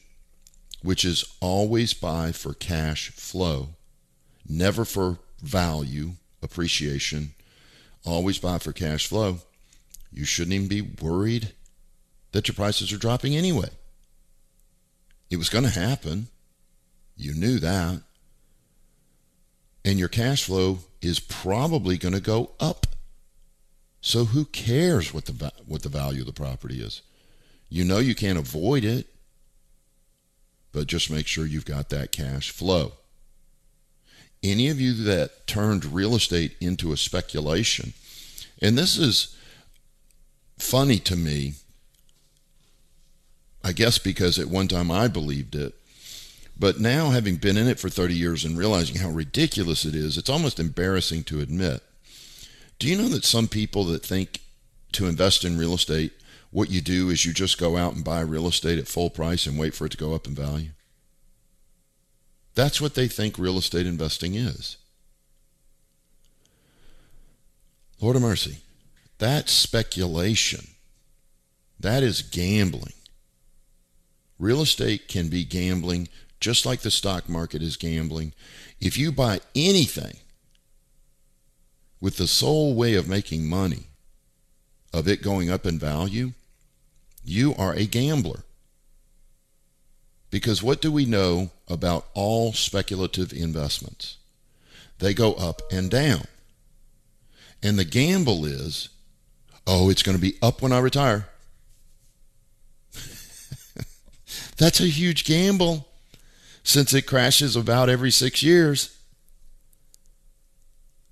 which 0.81 1.03
is 1.03 1.25
always 1.41 1.93
buy 1.93 2.31
for 2.31 2.53
cash 2.53 3.09
flow, 3.09 3.71
never 4.47 4.85
for 4.85 5.19
value 5.41 6.11
appreciation, 6.41 7.33
always 8.05 8.37
buy 8.37 8.59
for 8.59 8.71
cash 8.71 9.07
flow, 9.07 9.39
you 10.09 10.23
shouldn't 10.23 10.53
even 10.53 10.69
be 10.69 10.81
worried 10.81 11.51
that 12.31 12.47
your 12.47 12.55
prices 12.55 12.93
are 12.93 12.97
dropping 12.97 13.35
anyway. 13.35 13.69
It 15.29 15.35
was 15.35 15.49
going 15.49 15.65
to 15.65 15.69
happen. 15.69 16.29
You 17.17 17.33
knew 17.33 17.59
that. 17.59 18.01
And 19.83 19.97
your 19.97 20.09
cash 20.09 20.43
flow 20.43 20.79
is 21.01 21.19
probably 21.19 21.97
going 21.97 22.13
to 22.13 22.21
go 22.21 22.51
up. 22.59 22.85
So 24.01 24.25
who 24.25 24.45
cares 24.45 25.13
what 25.13 25.25
the 25.25 25.51
what 25.65 25.81
the 25.81 25.89
value 25.89 26.21
of 26.21 26.27
the 26.27 26.33
property 26.33 26.81
is? 26.81 27.01
You 27.69 27.83
know 27.83 27.97
you 27.97 28.15
can't 28.15 28.37
avoid 28.37 28.85
it, 28.85 29.07
but 30.71 30.87
just 30.87 31.09
make 31.09 31.27
sure 31.27 31.45
you've 31.45 31.65
got 31.65 31.89
that 31.89 32.11
cash 32.11 32.51
flow. 32.51 32.93
Any 34.43 34.69
of 34.69 34.79
you 34.79 34.93
that 35.05 35.47
turned 35.47 35.83
real 35.83 36.15
estate 36.15 36.55
into 36.61 36.91
a 36.91 36.97
speculation, 36.97 37.93
and 38.61 38.77
this 38.77 38.97
is 38.97 39.35
funny 40.57 40.99
to 40.99 41.15
me, 41.15 41.55
I 43.63 43.71
guess 43.73 43.97
because 43.97 44.37
at 44.37 44.47
one 44.47 44.67
time 44.67 44.91
I 44.91 45.07
believed 45.07 45.55
it, 45.55 45.73
but 46.59 46.79
now 46.79 47.09
having 47.09 47.35
been 47.35 47.57
in 47.57 47.67
it 47.67 47.79
for 47.79 47.89
30 47.89 48.13
years 48.13 48.43
and 48.43 48.57
realizing 48.57 48.97
how 48.97 49.09
ridiculous 49.09 49.85
it 49.85 49.95
is, 49.95 50.17
it's 50.17 50.29
almost 50.29 50.59
embarrassing 50.59 51.23
to 51.25 51.39
admit. 51.39 51.81
Do 52.79 52.87
you 52.87 52.97
know 52.97 53.09
that 53.09 53.25
some 53.25 53.47
people 53.47 53.83
that 53.85 54.05
think 54.05 54.41
to 54.93 55.07
invest 55.07 55.43
in 55.43 55.57
real 55.57 55.73
estate 55.73 56.13
what 56.51 56.71
you 56.71 56.81
do 56.81 57.09
is 57.09 57.25
you 57.25 57.33
just 57.33 57.57
go 57.57 57.77
out 57.77 57.93
and 57.93 58.03
buy 58.03 58.21
real 58.21 58.47
estate 58.47 58.79
at 58.79 58.87
full 58.87 59.09
price 59.09 59.45
and 59.45 59.59
wait 59.59 59.73
for 59.73 59.85
it 59.85 59.91
to 59.91 59.97
go 59.97 60.13
up 60.13 60.27
in 60.27 60.35
value. 60.35 60.69
That's 62.55 62.81
what 62.81 62.95
they 62.95 63.07
think 63.07 63.37
real 63.37 63.57
estate 63.57 63.85
investing 63.85 64.35
is. 64.35 64.77
Lord 68.01 68.15
of 68.15 68.21
mercy. 68.21 68.59
That's 69.17 69.51
speculation. 69.51 70.67
That 71.79 72.03
is 72.03 72.21
gambling. 72.21 72.93
Real 74.39 74.61
estate 74.61 75.07
can 75.07 75.29
be 75.29 75.43
gambling 75.43 76.07
just 76.39 76.65
like 76.65 76.81
the 76.81 76.91
stock 76.91 77.27
market 77.27 77.61
is 77.61 77.77
gambling. 77.77 78.33
If 78.79 78.97
you 78.97 79.11
buy 79.11 79.39
anything 79.55 80.17
with 81.99 82.17
the 82.17 82.27
sole 82.27 82.75
way 82.75 82.93
of 82.93 83.07
making 83.07 83.49
money, 83.49 83.87
of 84.93 85.07
it 85.07 85.21
going 85.21 85.49
up 85.49 85.65
in 85.65 85.79
value, 85.79 86.33
you 87.23 87.55
are 87.57 87.73
a 87.73 87.85
gambler. 87.85 88.43
Because 90.29 90.61
what 90.61 90.81
do 90.81 90.91
we 90.91 91.05
know 91.05 91.51
about 91.67 92.05
all 92.13 92.53
speculative 92.53 93.33
investments? 93.33 94.17
They 94.99 95.13
go 95.13 95.33
up 95.33 95.61
and 95.71 95.89
down. 95.89 96.25
And 97.63 97.79
the 97.79 97.85
gamble 97.85 98.45
is, 98.45 98.89
oh, 99.65 99.89
it's 99.89 100.03
going 100.03 100.17
to 100.17 100.21
be 100.21 100.37
up 100.41 100.61
when 100.61 100.71
I 100.71 100.79
retire. 100.79 101.27
That's 104.57 104.79
a 104.79 104.87
huge 104.87 105.25
gamble 105.25 105.86
since 106.67 106.93
it 106.93 107.03
crashes 107.03 107.55
about 107.55 107.89
every 107.89 108.11
six 108.11 108.43
years 108.43 108.97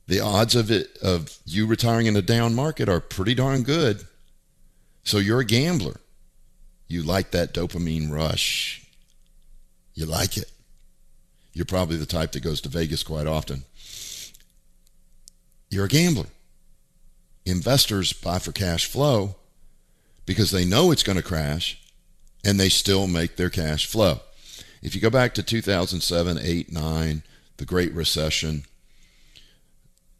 the 0.06 0.20
odds 0.20 0.54
of 0.54 0.70
it 0.70 0.98
of 1.02 1.38
you 1.46 1.66
retiring 1.66 2.08
in 2.08 2.16
a 2.18 2.22
down 2.22 2.54
market 2.54 2.90
are 2.90 3.00
pretty 3.00 3.34
darn 3.34 3.64
good. 3.64 4.04
So 5.04 5.18
you're 5.18 5.40
a 5.40 5.46
gambler. 5.46 6.00
You 6.88 7.04
like 7.04 7.32
that 7.32 7.54
dopamine 7.54 8.12
rush. 8.12 8.86
You 9.94 10.06
like 10.06 10.38
it. 10.38 10.52
You're 11.54 11.66
probably 11.66 11.98
the 11.98 12.06
type 12.06 12.34
that 12.34 12.44
goes 12.44 12.62
to 12.62 12.70
Vegas 12.70 13.02
quite 13.02 13.26
often. 13.26 13.64
You're 15.70 15.86
a 15.86 15.90
gambler. 15.90 16.28
Investors 17.46 18.14
buy 18.14 18.40
for 18.40 18.52
cash 18.52 18.86
flow 18.86 19.38
because 20.26 20.52
they 20.52 20.66
know 20.66 20.92
it's 20.92 21.04
going 21.04 21.18
to 21.18 21.24
crash 21.24 21.82
and 22.44 22.60
they 22.60 22.70
still 22.70 23.08
make 23.08 23.38
their 23.38 23.50
cash 23.50 23.88
flow. 23.88 24.20
If 24.86 24.94
you 24.94 25.01
go 25.01 25.10
back 25.10 25.34
to 25.34 25.42
2007, 25.42 26.38
8, 26.39 26.72
9, 26.72 27.24
the 27.58 27.65
Great 27.65 27.92
Recession, 27.94 28.65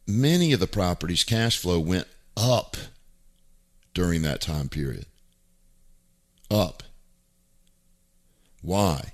many 0.08 0.54
of 0.54 0.60
the 0.60 0.66
properties' 0.66 1.24
cash 1.24 1.60
flow 1.60 1.80
went 1.80 2.08
up 2.36 2.76
during 3.94 4.24
that 4.24 4.42
time 4.42 4.68
period. 4.68 5.06
Up. 6.50 6.82
Why? 8.64 9.12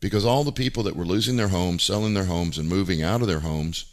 Because 0.00 0.24
all 0.24 0.42
the 0.42 0.50
people 0.50 0.82
that 0.82 0.96
were 0.96 1.04
losing 1.04 1.36
their 1.36 1.46
homes, 1.46 1.84
selling 1.84 2.14
their 2.14 2.24
homes, 2.24 2.58
and 2.58 2.68
moving 2.68 3.00
out 3.00 3.20
of 3.20 3.28
their 3.28 3.38
homes, 3.38 3.84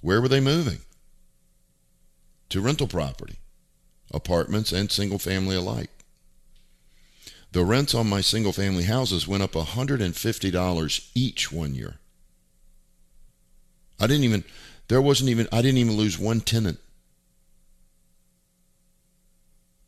where 0.00 0.20
were 0.20 0.28
they 0.28 0.38
moving? 0.38 0.78
To 2.50 2.60
rental 2.60 2.86
property, 2.86 3.40
apartments, 4.12 4.70
and 4.70 4.92
single 4.92 5.18
family 5.18 5.56
alike. 5.56 5.90
The 7.56 7.64
rents 7.64 7.94
on 7.94 8.06
my 8.06 8.20
single 8.20 8.52
family 8.52 8.84
houses 8.84 9.26
went 9.26 9.42
up 9.42 9.52
$150 9.52 11.10
each 11.14 11.50
one 11.50 11.74
year. 11.74 11.94
I 13.98 14.06
didn't 14.06 14.24
even 14.24 14.44
there 14.88 15.00
wasn't 15.00 15.30
even, 15.30 15.48
I 15.50 15.62
didn't 15.62 15.78
even 15.78 15.96
lose 15.96 16.18
one 16.18 16.40
tenant. 16.40 16.78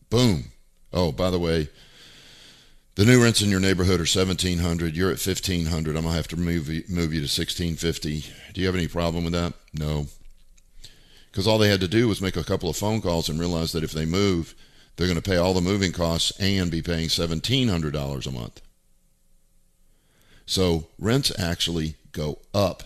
Boom. 0.09 0.45
Oh, 0.95 1.13
by 1.13 1.29
the 1.29 1.39
way, 1.39 1.69
the 2.95 3.05
new 3.05 3.23
rents 3.23 3.43
in 3.43 3.51
your 3.51 3.61
neighborhood 3.61 4.01
are 4.01 4.09
1700 4.09 4.97
You're 4.97 5.11
at 5.11 5.21
1500 5.21 5.95
I'm 5.95 6.05
going 6.05 6.13
to 6.13 6.17
have 6.17 6.29
to 6.29 6.39
move 6.39 6.71
you, 6.71 6.85
move 6.89 7.13
you 7.13 7.21
to 7.21 7.25
1650 7.25 8.25
Do 8.55 8.63
you 8.63 8.67
have 8.67 8.77
any 8.77 8.89
problem 8.89 9.25
with 9.25 9.35
that? 9.35 9.53
No. 9.75 10.07
Because 11.31 11.47
all 11.47 11.59
they 11.59 11.69
had 11.69 11.83
to 11.83 11.87
do 11.87 12.09
was 12.09 12.23
make 12.23 12.37
a 12.37 12.45
couple 12.45 12.71
of 12.71 12.79
phone 12.79 13.03
calls 13.03 13.29
and 13.29 13.39
realize 13.39 13.73
that 13.73 13.85
if 13.85 13.93
they 13.93 14.07
move, 14.07 14.55
they're 14.99 15.07
going 15.07 15.15
to 15.15 15.23
pay 15.23 15.37
all 15.37 15.55
the 15.55 15.61
moving 15.61 15.93
costs 15.93 16.33
and 16.41 16.73
be 16.73 16.83
paying 16.83 17.07
$1,700 17.07 18.27
a 18.27 18.31
month. 18.33 18.61
So 20.45 20.89
rents 20.99 21.31
actually 21.39 21.95
go 22.11 22.41
up 22.53 22.83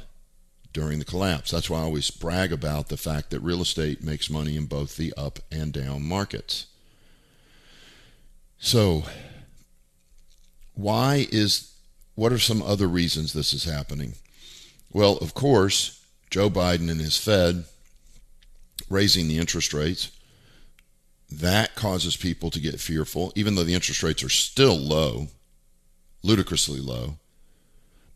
during 0.75 0.99
the 0.99 1.07
collapse. 1.07 1.50
That's 1.50 1.71
why 1.71 1.78
I 1.78 1.85
always 1.85 2.11
brag 2.11 2.52
about 2.52 2.88
the 2.88 2.99
fact 2.99 3.31
that 3.31 3.40
real 3.40 3.62
estate 3.62 4.04
makes 4.04 4.28
money 4.28 4.59
in 4.59 4.66
both 4.66 4.97
the 4.99 5.14
up 5.16 5.38
and 5.50 5.73
down 5.73 6.02
markets. 6.02 6.66
So, 8.59 9.04
why 10.75 11.26
is 11.33 11.73
what 12.14 12.33
are 12.33 12.38
some 12.38 12.62
other 12.62 12.88
reasons 12.88 13.33
this 13.33 13.54
is 13.54 13.64
happening? 13.64 14.14
Well, 14.92 15.16
of 15.19 15.33
course, 15.33 16.04
Joe 16.31 16.50
Biden 16.50 16.90
and 16.90 17.00
his 17.00 17.16
Fed 17.16 17.64
raising 18.90 19.28
the 19.28 19.38
interest 19.38 19.73
rates. 19.73 20.11
That 21.41 21.75
causes 21.75 22.17
people 22.17 22.51
to 22.51 22.61
get 22.61 22.81
fearful, 22.81 23.33
even 23.35 23.55
though 23.55 23.65
the 23.65 23.75
interest 23.75 24.03
rates 24.03 24.23
are 24.23 24.29
still 24.29 24.77
low, 24.77 25.29
ludicrously 26.23 26.81
low. 26.81 27.17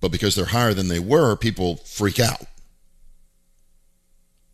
But 0.00 0.12
because 0.12 0.34
they're 0.34 0.46
higher 0.46 0.74
than 0.74 0.88
they 0.88 0.98
were, 0.98 1.36
people 1.36 1.76
freak 1.76 2.20
out. 2.20 2.42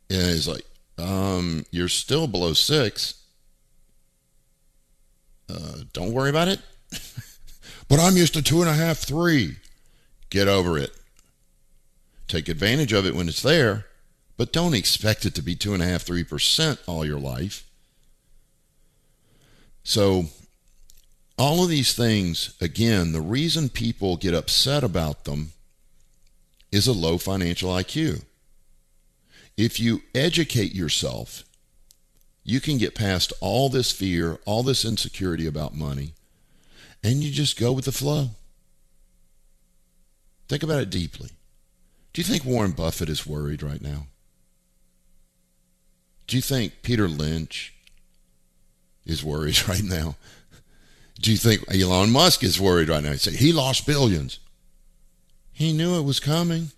And 0.09 0.31
he's 0.31 0.47
like, 0.47 0.64
um, 0.99 1.64
you're 1.71 1.88
still 1.88 2.26
below 2.26 2.52
six. 2.52 3.23
Uh, 5.49 5.78
don't 5.92 6.12
worry 6.12 6.31
about 6.31 6.49
it. 6.49 6.61
but 7.88 7.99
I'm 7.99 8.16
used 8.16 8.35
to 8.35 8.42
two 8.42 8.61
and 8.61 8.71
a 8.71 8.75
half, 8.75 8.99
three. 8.99 9.57
Get 10.31 10.49
over 10.49 10.78
it. 10.78 10.92
Take 12.28 12.49
advantage 12.49 12.92
of 12.92 13.04
it 13.04 13.14
when 13.14 13.28
it's 13.28 13.42
there, 13.42 13.87
but 14.37 14.52
don't 14.52 14.75
expect 14.75 15.26
it 15.26 15.35
to 15.35 15.42
be 15.42 15.54
two 15.54 15.75
and 15.75 15.83
a 15.83 15.87
half, 15.87 16.02
three 16.02 16.25
percent 16.25 16.81
all 16.87 17.04
your 17.04 17.19
life. 17.19 17.66
So 19.84 20.26
all 21.38 21.62
of 21.62 21.68
these 21.68 21.94
things, 21.94 22.54
again, 22.60 23.12
the 23.12 23.20
reason 23.20 23.68
people 23.68 24.16
get 24.16 24.34
upset 24.34 24.84
about 24.84 25.24
them 25.24 25.52
is 26.70 26.86
a 26.86 26.92
low 26.92 27.18
financial 27.18 27.70
IQ. 27.70 28.24
If 29.56 29.78
you 29.78 30.02
educate 30.14 30.74
yourself, 30.74 31.44
you 32.44 32.60
can 32.60 32.78
get 32.78 32.94
past 32.94 33.32
all 33.40 33.68
this 33.68 33.92
fear, 33.92 34.38
all 34.44 34.62
this 34.62 34.84
insecurity 34.84 35.46
about 35.46 35.74
money, 35.74 36.14
and 37.04 37.22
you 37.22 37.30
just 37.30 37.58
go 37.58 37.72
with 37.72 37.84
the 37.84 37.92
flow. 37.92 38.30
Think 40.48 40.62
about 40.62 40.82
it 40.82 40.90
deeply. 40.90 41.30
Do 42.12 42.20
you 42.20 42.24
think 42.24 42.44
Warren 42.44 42.72
Buffett 42.72 43.08
is 43.08 43.26
worried 43.26 43.62
right 43.62 43.80
now? 43.80 44.06
Do 46.26 46.36
you 46.36 46.42
think 46.42 46.82
Peter 46.82 47.08
Lynch 47.08 47.74
is 49.04 49.25
worried 49.25 49.68
right 49.68 49.82
now? 49.82 50.16
Do 51.21 51.30
you 51.30 51.37
think 51.37 51.64
Elon 51.73 52.11
Musk 52.11 52.42
is 52.42 52.61
worried 52.61 52.88
right 52.88 53.02
now? 53.02 53.12
He 53.12 53.18
say 53.18 53.32
he 53.32 53.52
lost 53.52 53.87
billions. 53.87 54.38
He 55.52 55.73
knew 55.73 55.99
it 55.99 56.04
was 56.04 56.18
coming. 56.18 56.73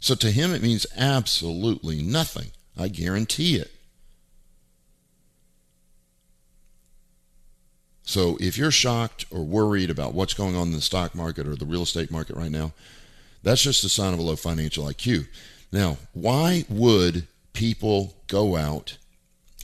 So 0.00 0.16
to 0.16 0.30
him, 0.32 0.52
it 0.52 0.62
means 0.62 0.86
absolutely 0.96 2.02
nothing. 2.02 2.50
I 2.76 2.88
guarantee 2.88 3.56
it. 3.56 3.70
So 8.02 8.36
if 8.40 8.58
you're 8.58 8.72
shocked 8.72 9.26
or 9.30 9.44
worried 9.44 9.90
about 9.90 10.14
what's 10.14 10.34
going 10.34 10.56
on 10.56 10.68
in 10.68 10.72
the 10.72 10.80
stock 10.80 11.14
market 11.14 11.46
or 11.46 11.54
the 11.54 11.66
real 11.66 11.82
estate 11.82 12.10
market 12.10 12.36
right 12.36 12.50
now, 12.50 12.72
that's 13.42 13.62
just 13.62 13.84
a 13.84 13.88
sign 13.88 14.12
of 14.12 14.18
a 14.18 14.22
low 14.22 14.36
financial 14.36 14.84
IQ. 14.84 15.28
Now, 15.70 15.98
why 16.12 16.64
would 16.68 17.26
people 17.52 18.14
go 18.26 18.56
out 18.56 18.98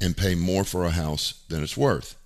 and 0.00 0.16
pay 0.16 0.34
more 0.34 0.64
for 0.64 0.84
a 0.84 0.90
house 0.90 1.44
than 1.48 1.62
it's 1.62 1.76
worth? 1.76 2.16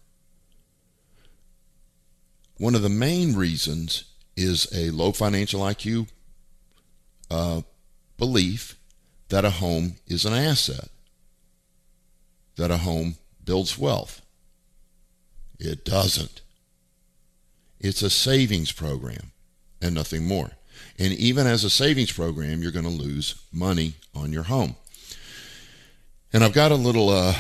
One 2.59 2.75
of 2.75 2.83
the 2.83 2.89
main 2.89 3.35
reasons 3.35 4.05
is 4.37 4.69
a 4.75 4.91
low 4.91 5.13
financial 5.13 5.61
IQ 5.61 6.09
uh, 7.31 7.63
belief 8.19 8.77
that 9.31 9.45
a 9.45 9.51
home 9.51 9.97
is 10.07 10.25
an 10.25 10.35
asset, 10.35 10.89
that 12.57 12.71
a 12.71 12.79
home 12.79 13.17
builds 13.45 13.79
wealth. 13.79 14.23
It 15.59 15.85
doesn't. 15.85 16.43
It's 17.81 18.03
a 18.03 18.11
savings 18.11 18.73
program 18.73 19.33
and 19.81 19.95
nothing 19.95 20.27
more. 20.27 20.53
And 20.99 21.13
even 21.15 21.47
as 21.47 21.65
a 21.65 21.71
savings 21.71 22.13
program, 22.13 22.63
you're 22.63 22.71
going 22.71 22.85
to 22.85 22.91
lose 22.91 23.43
money 23.53 23.95
on 24.15 24.33
your 24.33 24.45
home. 24.45 24.77
And 26.33 26.45
I've 26.45 26.53
got 26.53 26.73
a 26.73 26.77
little 26.77 27.09
uh, 27.11 27.35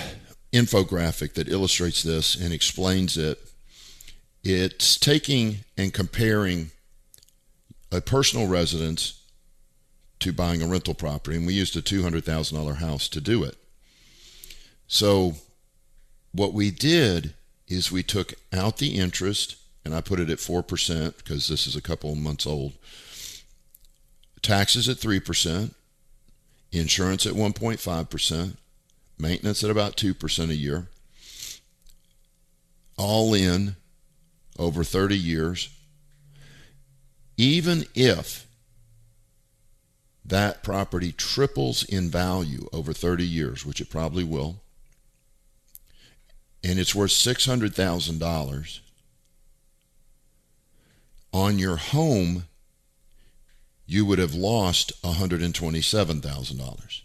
infographic 0.52 1.34
that 1.34 1.48
illustrates 1.48 2.02
this 2.02 2.34
and 2.34 2.52
explains 2.52 3.16
it. 3.16 3.38
It's 4.44 4.98
taking 4.98 5.58
and 5.76 5.94
comparing 5.94 6.70
a 7.90 8.00
personal 8.00 8.46
residence 8.46 9.22
to 10.20 10.32
buying 10.32 10.62
a 10.62 10.66
rental 10.66 10.94
property, 10.94 11.36
and 11.36 11.46
we 11.46 11.54
used 11.54 11.76
a 11.76 11.82
$200,000 11.82 12.76
house 12.76 13.08
to 13.08 13.20
do 13.20 13.42
it. 13.44 13.56
So, 14.86 15.34
what 16.32 16.52
we 16.52 16.70
did 16.70 17.34
is 17.66 17.90
we 17.90 18.02
took 18.02 18.34
out 18.52 18.78
the 18.78 18.98
interest, 18.98 19.56
and 19.84 19.94
I 19.94 20.00
put 20.00 20.20
it 20.20 20.30
at 20.30 20.38
4% 20.38 21.16
because 21.16 21.48
this 21.48 21.66
is 21.66 21.76
a 21.76 21.82
couple 21.82 22.12
of 22.12 22.18
months 22.18 22.46
old 22.46 22.74
taxes 24.42 24.88
at 24.88 24.96
3%, 24.96 25.74
insurance 26.72 27.26
at 27.26 27.34
1.5%, 27.34 28.56
maintenance 29.22 29.64
at 29.64 29.70
about 29.70 29.96
2% 29.96 30.50
a 30.50 30.54
year, 30.54 30.88
all 32.98 33.32
in 33.32 33.76
over 34.58 34.84
30 34.84 35.16
years. 35.16 35.70
Even 37.38 37.86
if 37.94 38.46
that 40.24 40.62
property 40.62 41.12
triples 41.12 41.82
in 41.84 42.10
value 42.10 42.68
over 42.72 42.92
30 42.92 43.26
years, 43.26 43.64
which 43.64 43.80
it 43.80 43.88
probably 43.88 44.24
will, 44.24 44.60
and 46.62 46.78
it's 46.78 46.94
worth 46.94 47.10
$600,000, 47.10 48.80
on 51.32 51.58
your 51.58 51.76
home 51.76 52.44
you 53.86 54.04
would 54.06 54.18
have 54.18 54.34
lost 54.34 54.92
$127,000. 55.02 57.02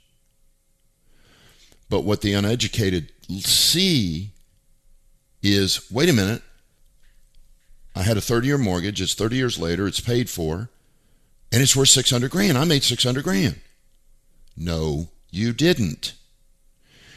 But 1.89 2.01
what 2.01 2.21
the 2.21 2.33
uneducated 2.33 3.11
see 3.39 4.31
is 5.41 5.89
wait 5.91 6.09
a 6.09 6.13
minute, 6.13 6.41
I 7.95 8.03
had 8.03 8.17
a 8.17 8.21
30 8.21 8.47
year 8.47 8.57
mortgage, 8.57 9.01
it's 9.01 9.13
30 9.13 9.35
years 9.35 9.57
later, 9.57 9.87
it's 9.87 9.99
paid 9.99 10.29
for, 10.29 10.69
and 11.51 11.61
it's 11.61 11.75
worth 11.75 11.89
600 11.89 12.29
grand. 12.29 12.57
I 12.57 12.65
made 12.65 12.83
600 12.83 13.23
grand. 13.23 13.59
No, 14.55 15.09
you 15.31 15.53
didn't. 15.53 16.13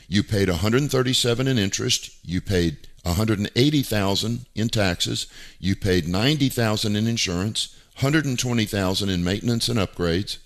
You 0.09 0.23
paid 0.23 0.49
137 0.49 1.47
in 1.47 1.59
interest, 1.59 2.11
you 2.25 2.41
paid 2.41 2.89
180,000 3.03 4.47
in 4.55 4.69
taxes, 4.69 5.27
you 5.59 5.77
paid 5.77 6.09
90,000 6.09 6.97
in 6.97 7.07
insurance, 7.07 7.77
120,000 8.01 9.09
in 9.09 9.25
maintenance 9.25 9.69
and 9.69 9.79
upgrades. 9.79 10.39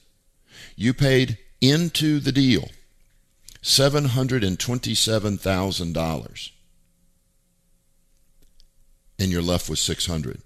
You 0.76 0.92
paid 0.92 1.38
into 1.60 2.20
the 2.20 2.32
deal 2.32 2.68
$727,000 3.64 6.50
and 9.18 9.32
you're 9.32 9.42
left 9.42 9.70
with 9.70 9.78
600. 9.78 10.42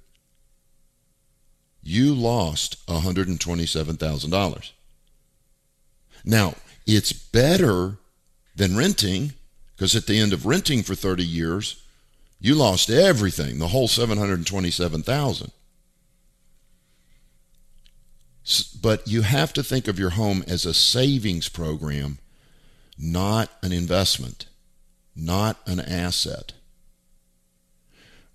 You 1.83 2.15
lost 2.15 2.87
$127,000. 2.87 4.71
Now, 6.25 6.55
it's 6.87 7.13
better 7.13 7.97
than 8.55 8.77
renting 8.77 9.33
because 9.75 9.97
at 9.97 10.07
the 10.07 10.21
end 10.21 10.33
of 10.33 10.47
renting 10.47 10.85
for 10.85 10.95
30 10.95 11.25
years, 11.25 11.83
you 12.41 12.55
lost 12.55 12.89
everything, 12.89 13.59
the 13.59 13.67
whole 13.69 13.89
727,000. 13.89 15.51
But 18.81 19.09
you 19.09 19.23
have 19.23 19.53
to 19.55 19.65
think 19.65 19.89
of 19.89 19.99
your 19.99 20.11
home 20.11 20.45
as 20.47 20.65
a 20.65 20.73
savings 20.73 21.49
program, 21.49 22.21
not 22.99 23.51
an 23.63 23.73
investment, 23.73 24.47
not 25.15 25.59
an 25.67 25.81
asset. 25.81 26.53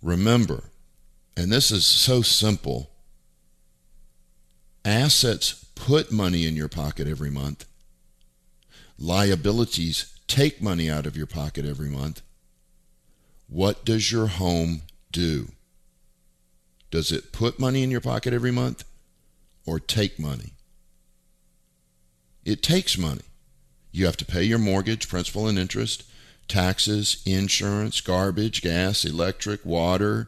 Remember, 0.01 0.65
and 1.35 1.51
this 1.51 1.71
is 1.71 1.85
so 1.85 2.21
simple 2.21 2.89
assets 4.85 5.65
put 5.75 6.11
money 6.11 6.45
in 6.45 6.55
your 6.55 6.67
pocket 6.67 7.07
every 7.07 7.29
month, 7.29 7.65
liabilities 8.97 10.17
take 10.27 10.61
money 10.61 10.89
out 10.89 11.05
of 11.05 11.17
your 11.17 11.27
pocket 11.27 11.65
every 11.65 11.89
month. 11.89 12.21
What 13.47 13.85
does 13.85 14.11
your 14.11 14.27
home 14.27 14.83
do? 15.11 15.49
Does 16.89 17.11
it 17.11 17.31
put 17.31 17.59
money 17.59 17.83
in 17.83 17.91
your 17.91 18.01
pocket 18.01 18.33
every 18.33 18.51
month? 18.51 18.83
or 19.65 19.79
take 19.79 20.19
money. 20.19 20.53
It 22.45 22.61
takes 22.61 22.97
money. 22.97 23.21
You 23.93 24.07
have 24.07 24.17
to 24.17 24.25
pay 24.25 24.43
your 24.43 24.57
mortgage, 24.57 25.07
principal 25.07 25.47
and 25.47 25.57
interest, 25.57 26.03
taxes, 26.47 27.21
insurance, 27.25 28.01
garbage, 28.01 28.63
gas, 28.63 29.05
electric, 29.05 29.63
water. 29.63 30.27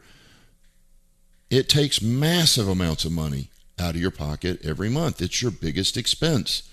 It 1.50 1.68
takes 1.68 2.02
massive 2.02 2.70
amounts 2.70 3.06
of 3.06 3.12
money 3.12 3.50
out 3.80 3.96
of 3.96 4.02
your 4.02 4.12
pocket 4.12 4.64
every 4.64 4.88
month. 4.88 5.20
It's 5.20 5.42
your 5.42 5.52
biggest 5.52 5.98
expense. 5.98 6.70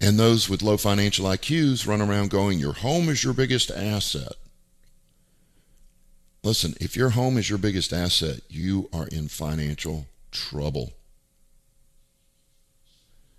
And 0.00 0.18
those 0.18 0.48
with 0.48 0.62
low 0.62 0.78
financial 0.78 1.26
IQs 1.26 1.86
run 1.86 2.00
around 2.00 2.30
going, 2.30 2.58
Your 2.58 2.72
home 2.72 3.10
is 3.10 3.22
your 3.22 3.34
biggest 3.34 3.70
asset. 3.70 4.32
Listen, 6.42 6.74
if 6.80 6.96
your 6.96 7.10
home 7.10 7.36
is 7.36 7.50
your 7.50 7.58
biggest 7.58 7.92
asset, 7.92 8.40
you 8.48 8.88
are 8.94 9.06
in 9.08 9.28
financial 9.28 10.06
trouble. 10.30 10.94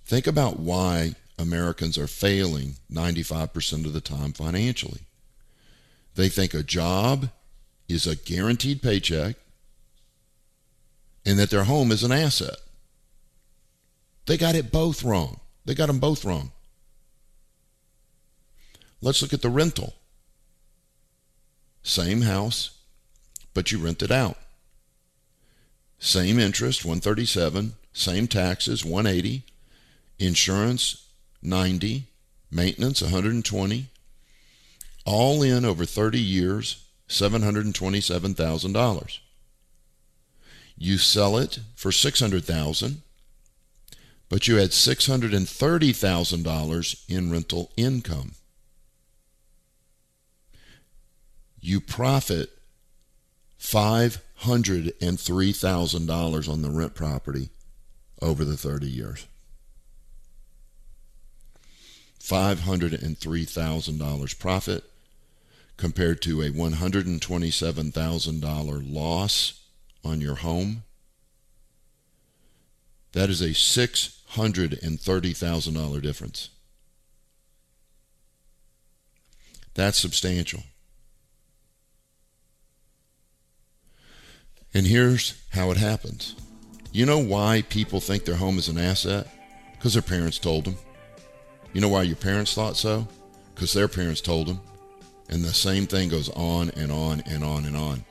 Think 0.05 0.27
about 0.27 0.59
why 0.59 1.15
Americans 1.43 1.97
are 1.97 2.07
failing 2.07 2.77
95% 2.91 3.85
of 3.85 3.93
the 3.93 4.01
time 4.01 4.31
financially. 4.33 5.01
They 6.15 6.29
think 6.29 6.53
a 6.53 6.63
job 6.63 7.29
is 7.87 8.07
a 8.07 8.15
guaranteed 8.15 8.81
paycheck 8.81 9.35
and 11.25 11.37
that 11.37 11.49
their 11.49 11.65
home 11.65 11.91
is 11.91 12.03
an 12.03 12.11
asset. 12.11 12.55
They 14.25 14.37
got 14.37 14.55
it 14.55 14.71
both 14.71 15.03
wrong. 15.03 15.41
They 15.65 15.75
got 15.75 15.87
them 15.87 15.99
both 15.99 16.23
wrong. 16.23 16.51
Let's 19.01 19.21
look 19.21 19.33
at 19.33 19.41
the 19.41 19.49
rental. 19.49 19.95
Same 21.83 22.21
house, 22.21 22.77
but 23.53 23.71
you 23.71 23.79
rent 23.79 24.01
it 24.01 24.11
out. 24.11 24.37
Same 25.99 26.39
interest, 26.39 26.85
137, 26.85 27.73
same 27.91 28.27
taxes, 28.27 28.85
180, 28.85 29.43
insurance 30.19 31.02
90, 31.43 32.07
maintenance 32.49 33.01
120, 33.01 33.87
all 35.05 35.43
in 35.43 35.65
over 35.65 35.85
30 35.85 36.19
years, 36.19 36.85
$727,000. 37.09 39.19
You 40.77 40.97
sell 40.97 41.37
it 41.37 41.59
for 41.75 41.91
600,000, 41.91 43.01
but 44.29 44.47
you 44.47 44.55
had 44.55 44.69
$630,000 44.71 47.09
in 47.09 47.31
rental 47.31 47.71
income. 47.77 48.31
You 51.59 51.79
profit 51.79 52.49
$503,000 53.59 56.49
on 56.49 56.61
the 56.61 56.69
rent 56.69 56.95
property 56.95 57.49
over 58.21 58.43
the 58.43 58.57
30 58.57 58.87
years. 58.87 59.25
$503,000 62.23 64.39
profit 64.39 64.85
compared 65.75 66.21
to 66.21 66.41
a 66.41 66.49
$127,000 66.49 68.93
loss 68.93 69.59
on 70.05 70.21
your 70.21 70.35
home. 70.35 70.83
That 73.11 73.29
is 73.29 73.41
a 73.41 73.49
$630,000 73.49 76.01
difference. 76.01 76.49
That's 79.73 79.97
substantial. 79.97 80.63
And 84.73 84.87
here's 84.87 85.43
how 85.51 85.71
it 85.71 85.77
happens. 85.77 86.37
You 86.91 87.05
know 87.05 87.19
why 87.19 87.63
people 87.67 87.99
think 87.99 88.23
their 88.23 88.37
home 88.37 88.57
is 88.57 88.69
an 88.69 88.77
asset? 88.77 89.27
Because 89.73 89.91
their 89.93 90.01
parents 90.01 90.39
told 90.39 90.63
them. 90.65 90.77
You 91.73 91.81
know 91.81 91.89
why 91.89 92.03
your 92.03 92.15
parents 92.15 92.53
thought 92.53 92.77
so? 92.77 93.07
Because 93.53 93.73
their 93.73 93.87
parents 93.87 94.21
told 94.21 94.47
them. 94.47 94.61
And 95.29 95.43
the 95.43 95.53
same 95.53 95.87
thing 95.87 96.09
goes 96.09 96.29
on 96.29 96.69
and 96.71 96.91
on 96.91 97.23
and 97.25 97.43
on 97.43 97.65
and 97.65 97.75
on. 97.75 98.05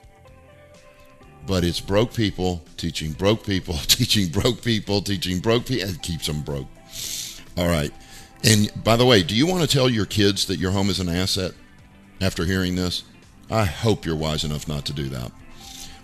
But 1.46 1.64
it's 1.64 1.80
broke 1.80 2.14
people 2.14 2.62
teaching 2.76 3.12
broke 3.12 3.44
people, 3.44 3.74
teaching 3.86 4.28
broke 4.28 4.62
people, 4.62 5.00
teaching 5.00 5.38
broke 5.38 5.66
people, 5.66 5.88
and 5.88 6.02
keeps 6.02 6.26
them 6.26 6.42
broke. 6.42 6.66
All 7.56 7.68
right. 7.68 7.92
And 8.44 8.72
by 8.82 8.96
the 8.96 9.06
way, 9.06 9.22
do 9.22 9.36
you 9.36 9.46
want 9.46 9.62
to 9.62 9.68
tell 9.68 9.88
your 9.88 10.06
kids 10.06 10.46
that 10.46 10.58
your 10.58 10.72
home 10.72 10.90
is 10.90 10.98
an 10.98 11.08
asset 11.08 11.52
after 12.20 12.44
hearing 12.44 12.74
this? 12.74 13.04
I 13.50 13.64
hope 13.64 14.04
you're 14.04 14.16
wise 14.16 14.44
enough 14.44 14.66
not 14.66 14.84
to 14.86 14.92
do 14.92 15.08
that. 15.10 15.30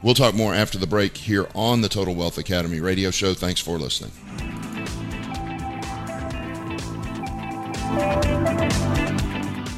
We'll 0.02 0.14
talk 0.14 0.34
more 0.34 0.54
after 0.54 0.78
the 0.78 0.86
break 0.86 1.16
here 1.16 1.48
on 1.54 1.80
the 1.80 1.88
Total 1.88 2.14
Wealth 2.14 2.38
Academy 2.38 2.78
radio 2.78 3.10
show. 3.10 3.34
Thanks 3.34 3.60
for 3.60 3.78
listening. 3.78 4.12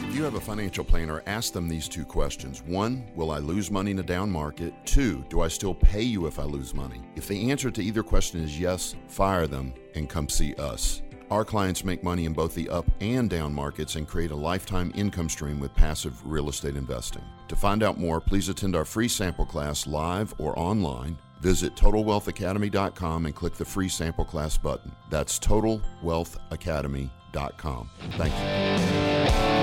If 0.08 0.16
you 0.16 0.24
have 0.24 0.34
a 0.34 0.40
financial 0.40 0.84
planner, 0.84 1.22
ask 1.26 1.52
them 1.52 1.68
these 1.68 1.88
two 1.88 2.04
questions. 2.04 2.62
One, 2.62 3.10
will 3.14 3.30
I 3.30 3.38
lose 3.38 3.70
money 3.70 3.92
in 3.92 3.98
a 4.00 4.02
down 4.02 4.30
market? 4.30 4.74
Two, 4.84 5.24
do 5.28 5.40
I 5.40 5.48
still 5.48 5.74
pay 5.74 6.02
you 6.02 6.26
if 6.26 6.38
I 6.38 6.42
lose 6.42 6.74
money? 6.74 7.02
If 7.14 7.28
the 7.28 7.50
answer 7.50 7.70
to 7.70 7.82
either 7.82 8.02
question 8.02 8.42
is 8.42 8.58
yes, 8.58 8.96
fire 9.08 9.46
them 9.46 9.72
and 9.94 10.08
come 10.08 10.28
see 10.28 10.54
us. 10.56 11.02
Our 11.30 11.44
clients 11.44 11.84
make 11.84 12.02
money 12.02 12.24
in 12.24 12.32
both 12.32 12.56
the 12.56 12.68
up 12.68 12.90
and 13.00 13.30
down 13.30 13.54
markets 13.54 13.94
and 13.94 14.08
create 14.08 14.32
a 14.32 14.36
lifetime 14.36 14.90
income 14.96 15.28
stream 15.28 15.60
with 15.60 15.72
passive 15.74 16.20
real 16.26 16.48
estate 16.48 16.74
investing. 16.74 17.22
To 17.46 17.54
find 17.54 17.84
out 17.84 17.98
more, 17.98 18.20
please 18.20 18.48
attend 18.48 18.74
our 18.74 18.84
free 18.84 19.06
sample 19.06 19.46
class 19.46 19.86
live 19.86 20.34
or 20.38 20.58
online. 20.58 21.16
Visit 21.40 21.76
TotalWealthAcademy.com 21.76 23.26
and 23.26 23.34
click 23.34 23.54
the 23.54 23.64
free 23.64 23.88
sample 23.88 24.24
class 24.24 24.58
button. 24.58 24.90
That's 25.08 25.38
TotalWealthAcademy.com. 25.38 27.19
Thank 28.18 28.32
you. 28.34 29.60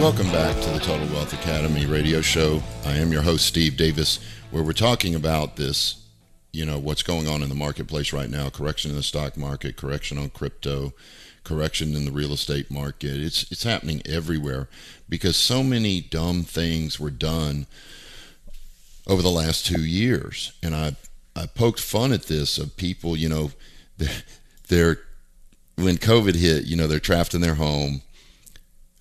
Welcome 0.00 0.32
back 0.32 0.60
to 0.62 0.70
the 0.70 0.80
Total 0.80 1.06
Wealth 1.14 1.32
Academy 1.32 1.86
radio 1.86 2.20
show. 2.20 2.60
I 2.84 2.94
am 2.96 3.12
your 3.12 3.22
host, 3.22 3.46
Steve 3.46 3.76
Davis, 3.76 4.18
where 4.50 4.64
we're 4.64 4.72
talking 4.72 5.14
about 5.14 5.54
this, 5.54 6.04
you 6.52 6.66
know, 6.66 6.76
what's 6.76 7.04
going 7.04 7.28
on 7.28 7.40
in 7.40 7.48
the 7.48 7.54
marketplace 7.54 8.12
right 8.12 8.28
now 8.28 8.50
correction 8.50 8.90
in 8.90 8.96
the 8.96 9.04
stock 9.04 9.36
market, 9.36 9.76
correction 9.76 10.18
on 10.18 10.30
crypto, 10.30 10.92
correction 11.44 11.94
in 11.94 12.04
the 12.04 12.10
real 12.10 12.32
estate 12.32 12.68
market. 12.68 13.20
It's, 13.22 13.50
it's 13.52 13.62
happening 13.62 14.02
everywhere 14.04 14.68
because 15.08 15.36
so 15.36 15.62
many 15.62 16.00
dumb 16.00 16.42
things 16.42 16.98
were 16.98 17.10
done 17.10 17.68
over 19.06 19.22
the 19.22 19.30
last 19.30 19.66
two 19.66 19.84
years. 19.84 20.52
And 20.62 20.74
I, 20.74 20.96
I 21.34 21.46
poked 21.46 21.80
fun 21.80 22.12
at 22.12 22.24
this 22.24 22.58
of 22.58 22.76
people, 22.76 23.16
you 23.16 23.28
know, 23.28 23.50
they're, 23.98 24.22
they're 24.68 24.98
when 25.76 25.96
COVID 25.96 26.34
hit, 26.34 26.64
you 26.64 26.76
know, 26.76 26.86
they're 26.86 27.00
trapped 27.00 27.34
in 27.34 27.40
their 27.40 27.54
home 27.54 28.02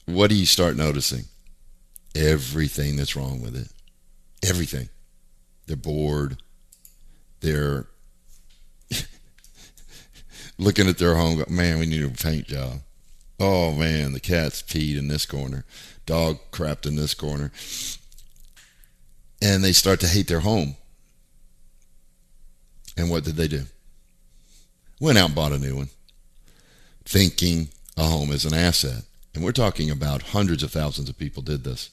what 0.06 0.30
do 0.30 0.36
you 0.36 0.46
start 0.46 0.76
noticing? 0.76 1.26
Everything 2.16 2.96
that's 2.96 3.16
wrong 3.16 3.42
with 3.42 3.56
it. 3.56 3.70
Everything. 4.48 4.90
They're 5.68 5.78
bored. 5.78 6.42
They're 7.40 7.88
looking 10.58 10.88
at 10.88 10.98
their 10.98 11.16
home. 11.16 11.44
Man, 11.48 11.80
we 11.80 11.86
need 11.86 12.04
a 12.04 12.10
paint 12.10 12.48
job. 12.48 12.82
Oh 13.40 13.72
man, 13.72 14.14
the 14.14 14.20
cat's 14.20 14.62
peed 14.62 14.98
in 14.98 15.08
this 15.08 15.26
corner. 15.26 15.66
Dog 16.06 16.40
crapped 16.52 16.86
in 16.86 16.96
this 16.96 17.14
corner. 17.14 17.52
And 19.42 19.64
they 19.64 19.72
start 19.72 20.00
to 20.02 20.08
hate 20.08 20.28
their 20.28 20.42
home. 20.42 20.76
And 22.98 23.10
what 23.10 23.24
did 23.24 23.36
they 23.36 23.48
do? 23.48 23.64
Went 25.00 25.18
out 25.18 25.28
and 25.28 25.36
bought 25.36 25.54
a 25.54 25.58
new 25.58 25.76
one, 25.78 25.90
thinking 27.06 27.70
a 27.98 28.04
home 28.04 28.32
is 28.32 28.46
an 28.46 28.54
asset 28.54 29.04
and 29.34 29.44
we're 29.44 29.52
talking 29.52 29.90
about 29.90 30.22
hundreds 30.22 30.64
of 30.64 30.72
thousands 30.72 31.10
of 31.10 31.18
people 31.18 31.42
did 31.42 31.64
this. 31.64 31.90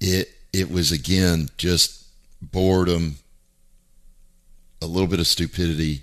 It 0.00 0.30
it 0.52 0.70
was 0.70 0.92
again 0.92 1.48
just 1.58 2.06
boredom, 2.40 3.16
a 4.80 4.86
little 4.86 5.08
bit 5.08 5.20
of 5.20 5.26
stupidity, 5.26 6.02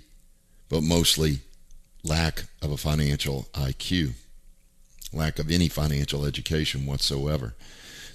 but 0.68 0.82
mostly 0.82 1.40
lack 2.04 2.44
of 2.62 2.70
a 2.70 2.76
financial 2.76 3.48
IQ, 3.54 4.12
lack 5.12 5.38
of 5.38 5.50
any 5.50 5.68
financial 5.68 6.24
education 6.24 6.86
whatsoever. 6.86 7.54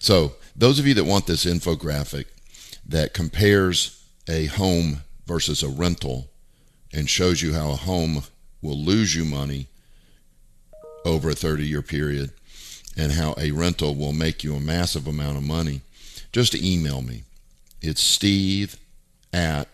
So, 0.04 0.36
those 0.54 0.78
of 0.80 0.86
you 0.86 0.94
that 0.96 1.06
want 1.06 1.28
this 1.28 1.46
infographic 1.46 2.26
that 2.86 3.14
compares 3.14 4.06
a 4.28 4.48
home 4.48 5.04
versus 5.26 5.64
a 5.64 5.70
rental 5.70 6.28
and 6.92 7.10
shows 7.10 7.42
you 7.42 7.54
how 7.54 7.72
a 7.72 7.78
home 7.78 8.24
will 8.62 8.78
lose 8.78 9.16
you 9.16 9.24
money 9.24 9.68
over 11.06 11.30
a 11.30 11.36
30 11.36 11.66
year 11.66 11.82
period 11.82 12.34
and 12.98 13.14
how 13.14 13.34
a 13.38 13.52
rental 13.52 13.96
will 13.96 14.12
make 14.12 14.44
you 14.44 14.56
a 14.56 14.60
massive 14.60 15.08
amount 15.08 15.38
of 15.38 15.44
money, 15.44 15.80
just 16.34 16.54
email 16.54 17.02
me. 17.02 17.24
It's 17.82 18.04
steve 18.04 18.76
at 19.32 19.70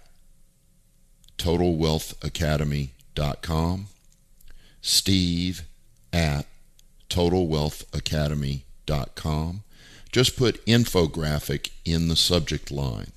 totalwealthacademy.com. 1.40 3.88
Steve 4.82 5.64
at 6.14 6.46
totalwealthacademy.com. 7.10 9.64
Just 10.12 10.38
put 10.38 10.66
infographic 10.66 11.70
in 11.86 12.08
the 12.08 12.16
subject 12.16 12.72
line 12.72 13.12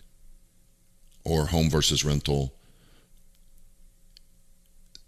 or 1.25 1.47
home 1.47 1.71
versus 1.71 2.05
rental 2.05 2.55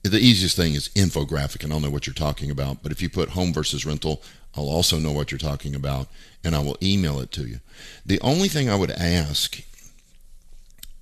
the 0.04 0.18
easiest 0.18 0.54
thing 0.54 0.74
is 0.74 0.90
infographic, 0.90 1.64
and 1.64 1.72
I'll 1.72 1.80
know 1.80 1.88
what 1.88 2.06
you're 2.06 2.14
talking 2.14 2.50
about. 2.50 2.82
But 2.82 2.92
if 2.92 3.00
you 3.00 3.08
put 3.08 3.30
home 3.30 3.54
versus 3.54 3.86
rental, 3.86 4.22
I'll 4.54 4.68
also 4.68 4.98
know 4.98 5.12
what 5.12 5.32
you're 5.32 5.38
talking 5.38 5.74
about, 5.74 6.08
and 6.44 6.54
I 6.54 6.58
will 6.58 6.76
email 6.82 7.20
it 7.20 7.32
to 7.32 7.46
you. 7.46 7.60
The 8.04 8.20
only 8.20 8.48
thing 8.48 8.68
I 8.68 8.76
would 8.76 8.90
ask 8.90 9.62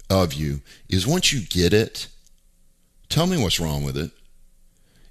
of 0.09 0.35
you 0.35 0.61
is 0.89 1.07
once 1.07 1.33
you 1.33 1.41
get 1.41 1.73
it, 1.73 2.07
tell 3.09 3.27
me 3.27 3.43
what's 3.43 3.59
wrong 3.59 3.83
with 3.83 3.97
it. 3.97 4.13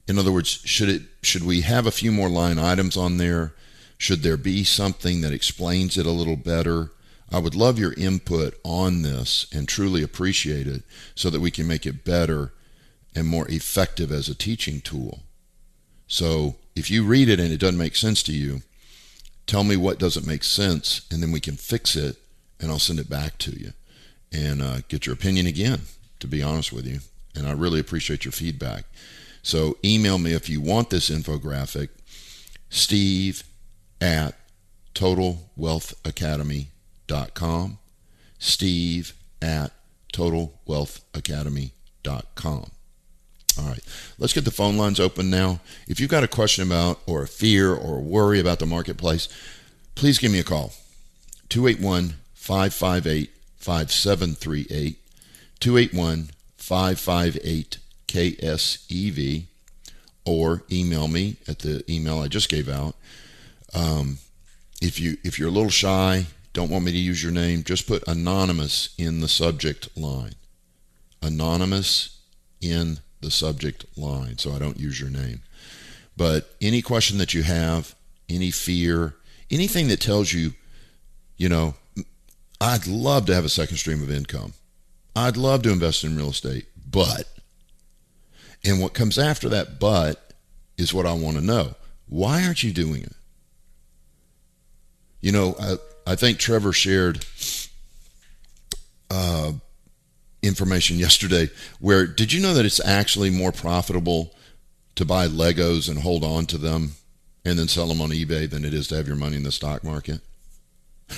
In 0.08 0.18
other 0.18 0.32
words, 0.32 0.48
should 0.48 0.90
it 0.90 1.02
should 1.22 1.44
we 1.44 1.62
have 1.62 1.86
a 1.86 1.92
few 1.92 2.12
more 2.12 2.30
line 2.30 2.58
items 2.58 2.96
on 2.96 3.18
there? 3.18 3.54
Should 4.02 4.24
there 4.24 4.36
be 4.36 4.64
something 4.64 5.22
that 5.22 5.32
explains 5.32 5.96
it 5.96 6.08
a 6.08 6.12
little 6.12 6.36
better? 6.36 6.90
I 7.32 7.38
would 7.38 7.54
love 7.54 7.78
your 7.78 7.94
input 7.94 8.56
on 8.64 9.04
this 9.04 9.46
and 9.54 9.68
truly 9.68 10.02
appreciate 10.02 10.66
it 10.66 10.82
so 11.14 11.30
that 11.30 11.40
we 11.40 11.52
can 11.52 11.68
make 11.68 11.86
it 11.86 12.04
better 12.04 12.52
and 13.14 13.28
more 13.28 13.48
effective 13.48 14.12
as 14.12 14.28
a 14.28 14.34
teaching 14.34 14.82
tool. 14.82 15.20
So 16.08 16.56
if 16.76 16.90
you 16.90 17.04
read 17.04 17.30
it 17.30 17.40
and 17.40 17.54
it 17.54 17.60
doesn't 17.60 17.78
make 17.78 17.96
sense 17.96 18.24
to 18.24 18.34
you, 18.34 18.64
tell 19.46 19.64
me 19.64 19.78
what 19.78 20.00
doesn't 20.00 20.26
make 20.26 20.44
sense, 20.44 21.06
and 21.12 21.22
then 21.22 21.32
we 21.32 21.40
can 21.40 21.56
fix 21.56 21.96
it, 21.96 22.16
and 22.60 22.72
I'll 22.72 22.80
send 22.80 22.98
it 22.98 23.08
back 23.08 23.38
to 23.38 23.52
you 23.52 23.74
and 24.34 24.64
uh, 24.64 24.78
get 24.88 25.06
your 25.06 25.14
opinion 25.14 25.46
again, 25.46 25.82
to 26.22 26.28
be 26.28 26.42
honest 26.42 26.74
with 26.74 26.88
you. 26.88 27.02
And 27.36 27.48
I 27.48 27.52
really 27.52 27.80
appreciate 27.80 28.26
your 28.26 28.32
feedback. 28.32 28.86
So 29.44 29.78
email 29.86 30.18
me 30.18 30.34
if 30.34 30.50
you 30.50 30.60
want 30.60 30.90
this 30.90 31.12
infographic, 31.12 31.90
steve 32.72 33.44
at 34.02 34.36
totalwealthacademy.com, 34.94 37.78
steve 38.40 39.14
at 39.42 39.72
totalwealthacademy.com 40.14 42.72
All 43.60 43.66
right. 43.66 43.84
Let's 44.18 44.34
get 44.34 44.46
the 44.46 44.52
phone 44.52 44.78
lines 44.78 45.00
open 45.00 45.30
now. 45.30 45.60
If 45.88 46.00
you've 46.00 46.10
got 46.10 46.24
a 46.24 46.28
question 46.28 46.66
about 46.66 47.00
or 47.06 47.24
a 47.24 47.28
fear 47.28 47.74
or 47.74 47.98
a 47.98 48.02
worry 48.02 48.40
about 48.40 48.60
the 48.60 48.66
marketplace, 48.66 49.28
please 49.96 50.20
give 50.20 50.32
me 50.32 50.40
a 50.40 50.44
call. 50.44 50.74
281 51.50 52.16
558 52.34 53.30
5738. 53.58 54.98
281 55.60 56.30
558 56.58 57.78
KSEV. 58.08 59.44
Or 60.24 60.64
email 60.72 61.08
me 61.08 61.38
at 61.48 61.60
the 61.60 61.84
email 61.92 62.20
I 62.20 62.28
just 62.28 62.50
gave 62.50 62.70
out. 62.70 62.96
Um, 63.74 64.18
if 64.82 65.00
you 65.00 65.18
if 65.24 65.38
you're 65.38 65.50
a 65.50 65.52
little 65.52 65.70
shy, 65.70 66.26
don't 66.54 66.70
want 66.70 66.86
me 66.86 66.92
to 66.92 66.98
use 66.98 67.24
your 67.24 67.32
name, 67.32 67.64
just 67.64 67.88
put 67.88 68.08
anonymous 68.08 68.94
in 68.98 69.22
the 69.22 69.28
subject 69.28 69.96
line. 69.98 70.34
Anonymous 71.22 72.20
in 72.60 73.00
the 73.22 73.32
subject 73.32 73.86
line 73.98 74.38
so 74.38 74.52
I 74.52 74.60
don't 74.60 74.80
use 74.80 75.00
your 75.00 75.10
name. 75.10 75.42
But 76.18 76.56
any 76.60 76.82
question 76.82 77.18
that 77.20 77.34
you 77.34 77.44
have, 77.44 77.96
any 78.30 78.52
fear, 78.52 79.16
anything 79.50 79.88
that 79.88 80.02
tells 80.02 80.34
you, 80.34 80.54
you 81.38 81.50
know, 81.50 81.76
I'd 82.60 82.86
love 82.88 83.26
to 83.28 83.34
have 83.34 83.46
a 83.46 83.50
second 83.50 83.78
stream 83.78 84.04
of 84.04 84.12
income. 84.12 84.54
I'd 85.16 85.38
love 85.38 85.64
to 85.64 85.72
invest 85.72 86.04
in 86.04 86.16
real 86.16 86.30
estate, 86.30 86.68
but, 86.90 87.28
and 88.64 88.82
what 88.82 88.94
comes 88.94 89.18
after 89.18 89.50
that 89.50 89.80
but 89.80 90.34
is 90.78 90.94
what 90.94 91.06
I 91.06 91.14
want 91.14 91.38
to 91.38 91.44
know. 91.44 91.76
Why 92.08 92.46
aren't 92.46 92.64
you 92.64 92.72
doing 92.72 93.04
it? 93.04 93.14
You 95.22 95.32
know, 95.32 95.56
I, 95.60 95.76
I 96.12 96.16
think 96.16 96.40
Trevor 96.40 96.74
shared 96.74 97.26
uh, 99.10 99.54
information 100.42 100.98
yesterday 100.98 101.50
where 101.80 102.08
did 102.08 102.34
you 102.34 102.42
know 102.42 102.54
that 102.54 102.66
it's 102.66 102.84
actually 102.84 103.30
more 103.30 103.52
profitable 103.52 104.34
to 104.96 105.06
buy 105.06 105.28
Legos 105.28 105.88
and 105.88 106.00
hold 106.00 106.24
on 106.24 106.46
to 106.48 106.58
them 106.58 106.94
and 107.46 107.60
then 107.60 107.68
sell 107.68 107.88
them 107.88 108.02
on 108.02 108.10
eBay 108.10 108.50
than 108.50 108.66
it 108.66 108.74
is 108.74 108.88
to 108.88 108.96
have 108.96 109.08
your 109.08 109.16
money 109.16 109.36
in 109.36 109.44
the 109.44 109.52
stock 109.52 109.84
market? 109.84 110.22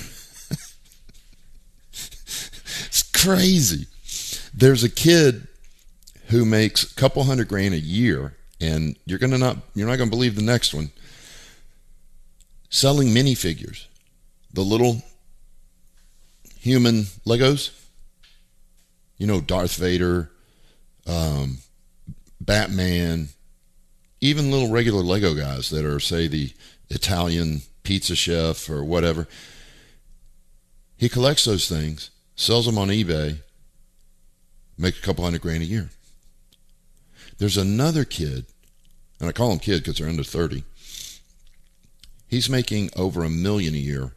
it's 1.92 3.02
crazy. 3.14 3.86
There's 4.52 4.84
a 4.84 4.90
kid 4.90 5.48
who 6.28 6.44
makes 6.44 6.90
a 6.90 6.94
couple 6.94 7.24
hundred 7.24 7.48
grand 7.48 7.74
a 7.74 7.80
year 7.80 8.34
and 8.60 8.96
you're 9.06 9.18
going 9.18 9.32
to 9.32 9.38
not 9.38 9.56
you're 9.74 9.88
not 9.88 9.96
going 9.96 10.10
to 10.10 10.16
believe 10.16 10.36
the 10.36 10.42
next 10.42 10.74
one 10.74 10.90
selling 12.70 13.08
minifigures 13.08 13.86
the 14.54 14.62
little 14.62 15.02
human 16.58 17.02
legos 17.26 17.70
you 19.16 19.26
know, 19.26 19.40
Darth 19.40 19.76
Vader, 19.76 20.30
um, 21.06 21.58
Batman, 22.40 23.28
even 24.20 24.50
little 24.50 24.70
regular 24.70 25.02
Lego 25.02 25.34
guys 25.34 25.70
that 25.70 25.84
are, 25.84 26.00
say, 26.00 26.26
the 26.26 26.52
Italian 26.90 27.62
pizza 27.82 28.16
chef 28.16 28.68
or 28.68 28.84
whatever. 28.84 29.28
He 30.96 31.08
collects 31.08 31.44
those 31.44 31.68
things, 31.68 32.10
sells 32.34 32.66
them 32.66 32.78
on 32.78 32.88
eBay, 32.88 33.38
make 34.78 34.98
a 34.98 35.02
couple 35.02 35.24
hundred 35.24 35.42
grand 35.42 35.62
a 35.62 35.66
year. 35.66 35.90
There's 37.38 37.56
another 37.56 38.04
kid, 38.04 38.46
and 39.20 39.28
I 39.28 39.32
call 39.32 39.52
him 39.52 39.58
kid 39.58 39.78
because 39.82 39.98
they're 39.98 40.08
under 40.08 40.22
30. 40.22 40.64
He's 42.26 42.48
making 42.48 42.90
over 42.96 43.22
a 43.22 43.30
million 43.30 43.74
a 43.74 43.78
year 43.78 44.12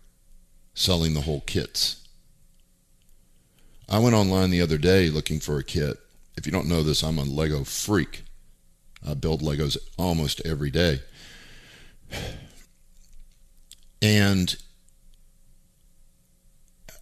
selling 0.77 1.15
the 1.15 1.21
whole 1.21 1.41
kits. 1.41 2.07
I 3.89 3.97
went 3.97 4.15
online 4.15 4.51
the 4.51 4.61
other 4.61 4.77
day 4.77 5.09
looking 5.09 5.39
for 5.39 5.57
a 5.57 5.63
kit. 5.63 5.97
If 6.37 6.45
you 6.45 6.51
don't 6.51 6.67
know 6.67 6.83
this, 6.83 7.03
I'm 7.03 7.17
a 7.17 7.23
Lego 7.23 7.63
freak. 7.63 8.23
I 9.05 9.15
build 9.15 9.41
Legos 9.41 9.75
almost 9.97 10.39
every 10.45 10.69
day. 10.69 10.99
And 14.03 14.55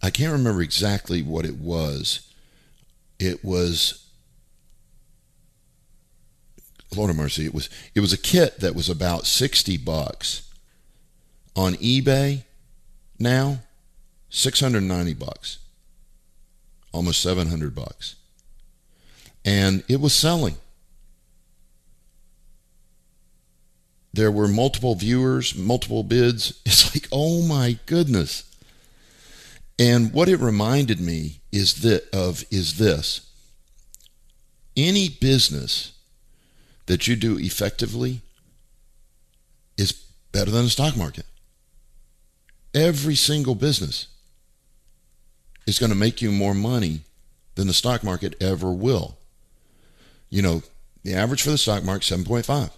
I 0.02 0.08
can't 0.08 0.32
remember 0.32 0.62
exactly 0.62 1.20
what 1.20 1.44
it 1.44 1.56
was. 1.56 2.32
It 3.18 3.44
was 3.44 4.08
Lord 6.96 7.10
of 7.10 7.16
mercy, 7.16 7.44
it 7.44 7.52
was 7.52 7.68
it 7.94 8.00
was 8.00 8.14
a 8.14 8.18
kit 8.18 8.60
that 8.60 8.74
was 8.74 8.88
about 8.88 9.26
60 9.26 9.76
bucks. 9.76 10.50
On 11.54 11.74
eBay 11.74 12.44
now, 13.18 13.60
690 14.36 15.14
bucks 15.14 15.58
almost 16.96 17.20
700 17.20 17.74
bucks. 17.74 18.16
And 19.44 19.84
it 19.88 20.00
was 20.00 20.14
selling. 20.14 20.56
There 24.12 24.30
were 24.30 24.48
multiple 24.48 24.94
viewers, 24.94 25.54
multiple 25.54 26.02
bids. 26.02 26.60
It's 26.66 26.94
like, 26.94 27.06
oh 27.12 27.42
my 27.42 27.78
goodness. 27.86 28.44
And 29.78 30.12
what 30.12 30.28
it 30.28 30.40
reminded 30.40 31.00
me 31.00 31.40
is 31.52 31.82
that 31.82 32.08
of 32.14 32.44
is 32.50 32.78
this. 32.78 33.30
Any 34.74 35.08
business 35.08 35.92
that 36.86 37.06
you 37.06 37.14
do 37.14 37.38
effectively 37.38 38.22
is 39.76 39.92
better 40.32 40.50
than 40.50 40.64
the 40.64 40.70
stock 40.70 40.96
market. 40.96 41.26
Every 42.74 43.14
single 43.14 43.54
business 43.54 44.08
is 45.66 45.78
going 45.78 45.90
to 45.90 45.96
make 45.96 46.22
you 46.22 46.30
more 46.30 46.54
money 46.54 47.00
than 47.54 47.66
the 47.66 47.72
stock 47.72 48.04
market 48.04 48.34
ever 48.40 48.70
will. 48.70 49.16
You 50.30 50.42
know, 50.42 50.62
the 51.02 51.14
average 51.14 51.42
for 51.42 51.50
the 51.50 51.58
stock 51.58 51.84
market 51.84 52.04
7.5. 52.04 52.70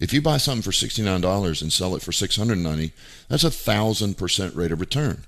If 0.00 0.12
you 0.12 0.22
buy 0.22 0.36
something 0.36 0.62
for 0.62 0.70
$69 0.70 1.62
and 1.62 1.72
sell 1.72 1.96
it 1.96 2.02
for 2.02 2.12
690, 2.12 2.92
that's 3.28 3.44
a 3.44 3.50
1000% 3.50 4.56
rate 4.56 4.72
of 4.72 4.80
return. 4.80 5.24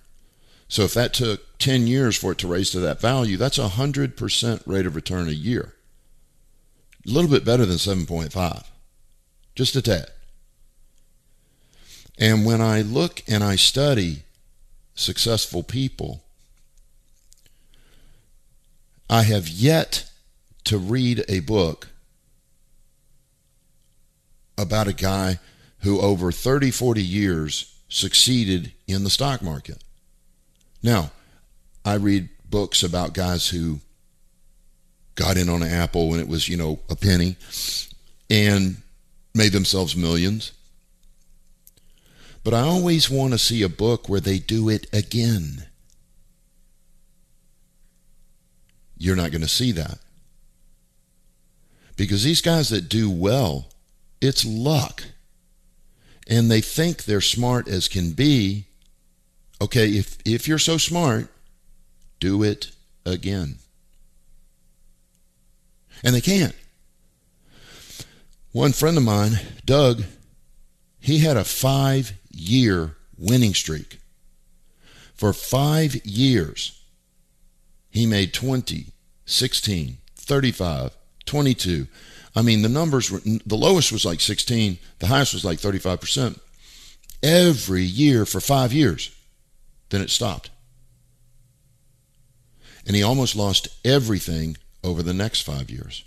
So 0.68 0.82
if 0.82 0.94
that 0.94 1.12
took 1.12 1.58
10 1.58 1.88
years 1.88 2.16
for 2.16 2.32
it 2.32 2.38
to 2.38 2.48
raise 2.48 2.70
to 2.70 2.80
that 2.80 3.00
value, 3.00 3.36
that's 3.36 3.58
a 3.58 3.68
100% 3.68 4.62
rate 4.66 4.86
of 4.86 4.94
return 4.94 5.28
a 5.28 5.32
year. 5.32 5.74
A 7.06 7.10
little 7.10 7.30
bit 7.30 7.44
better 7.44 7.66
than 7.66 7.78
7.5. 7.78 8.64
Just 9.56 9.74
a 9.74 9.82
tad. 9.82 10.10
And 12.18 12.46
when 12.46 12.60
I 12.60 12.82
look 12.82 13.22
and 13.26 13.42
I 13.42 13.56
study 13.56 14.22
successful 14.94 15.64
people, 15.64 16.22
I 19.10 19.24
have 19.24 19.48
yet 19.48 20.08
to 20.64 20.78
read 20.78 21.24
a 21.28 21.40
book 21.40 21.88
about 24.56 24.86
a 24.86 24.92
guy 24.92 25.40
who 25.80 26.00
over 26.00 26.30
30, 26.30 26.70
40 26.70 27.02
years 27.02 27.74
succeeded 27.88 28.70
in 28.86 29.02
the 29.02 29.10
stock 29.10 29.42
market. 29.42 29.82
Now, 30.80 31.10
I 31.84 31.94
read 31.94 32.28
books 32.48 32.84
about 32.84 33.12
guys 33.12 33.48
who 33.48 33.80
got 35.16 35.36
in 35.36 35.48
on 35.48 35.64
an 35.64 35.72
Apple 35.72 36.08
when 36.08 36.20
it 36.20 36.28
was, 36.28 36.48
you 36.48 36.56
know, 36.56 36.78
a 36.88 36.94
penny 36.94 37.34
and 38.30 38.76
made 39.34 39.50
themselves 39.50 39.96
millions. 39.96 40.52
But 42.44 42.54
I 42.54 42.60
always 42.60 43.10
want 43.10 43.32
to 43.32 43.38
see 43.38 43.62
a 43.64 43.68
book 43.68 44.08
where 44.08 44.20
they 44.20 44.38
do 44.38 44.68
it 44.68 44.86
again. 44.92 45.66
You're 49.00 49.16
not 49.16 49.32
going 49.32 49.40
to 49.40 49.48
see 49.48 49.72
that. 49.72 49.98
Because 51.96 52.22
these 52.22 52.42
guys 52.42 52.68
that 52.68 52.88
do 52.88 53.10
well, 53.10 53.68
it's 54.20 54.44
luck. 54.44 55.02
And 56.28 56.50
they 56.50 56.60
think 56.60 57.04
they're 57.04 57.22
smart 57.22 57.66
as 57.66 57.88
can 57.88 58.12
be. 58.12 58.66
Okay, 59.60 59.88
if, 59.88 60.18
if 60.26 60.46
you're 60.46 60.58
so 60.58 60.76
smart, 60.76 61.28
do 62.20 62.42
it 62.42 62.72
again. 63.06 63.56
And 66.04 66.14
they 66.14 66.20
can't. 66.20 66.54
One 68.52 68.72
friend 68.72 68.98
of 68.98 69.02
mine, 69.02 69.32
Doug, 69.64 70.02
he 70.98 71.20
had 71.20 71.38
a 71.38 71.44
five 71.44 72.12
year 72.30 72.96
winning 73.16 73.54
streak. 73.54 73.98
For 75.14 75.32
five 75.32 76.04
years, 76.04 76.79
he 77.90 78.06
made 78.06 78.32
20, 78.32 78.86
16, 79.26 79.98
35, 80.16 80.96
22. 81.26 81.86
I 82.34 82.42
mean, 82.42 82.62
the 82.62 82.68
numbers 82.68 83.10
were, 83.10 83.20
the 83.24 83.56
lowest 83.56 83.90
was 83.92 84.04
like 84.04 84.20
16, 84.20 84.78
the 85.00 85.08
highest 85.08 85.34
was 85.34 85.44
like 85.44 85.58
35%. 85.58 86.38
Every 87.22 87.82
year 87.82 88.24
for 88.24 88.40
five 88.40 88.72
years. 88.72 89.14
Then 89.90 90.00
it 90.00 90.10
stopped. 90.10 90.50
And 92.86 92.96
he 92.96 93.02
almost 93.02 93.36
lost 93.36 93.68
everything 93.84 94.56
over 94.82 95.02
the 95.02 95.12
next 95.12 95.42
five 95.42 95.68
years. 95.68 96.04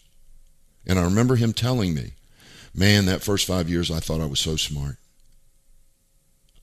And 0.88 0.98
I 0.98 1.04
remember 1.04 1.36
him 1.36 1.54
telling 1.54 1.94
me, 1.94 2.14
man, 2.74 3.06
that 3.06 3.22
first 3.22 3.46
five 3.46 3.70
years 3.70 3.92
I 3.92 4.00
thought 4.00 4.22
I 4.22 4.26
was 4.26 4.40
so 4.40 4.56
smart. 4.56 4.98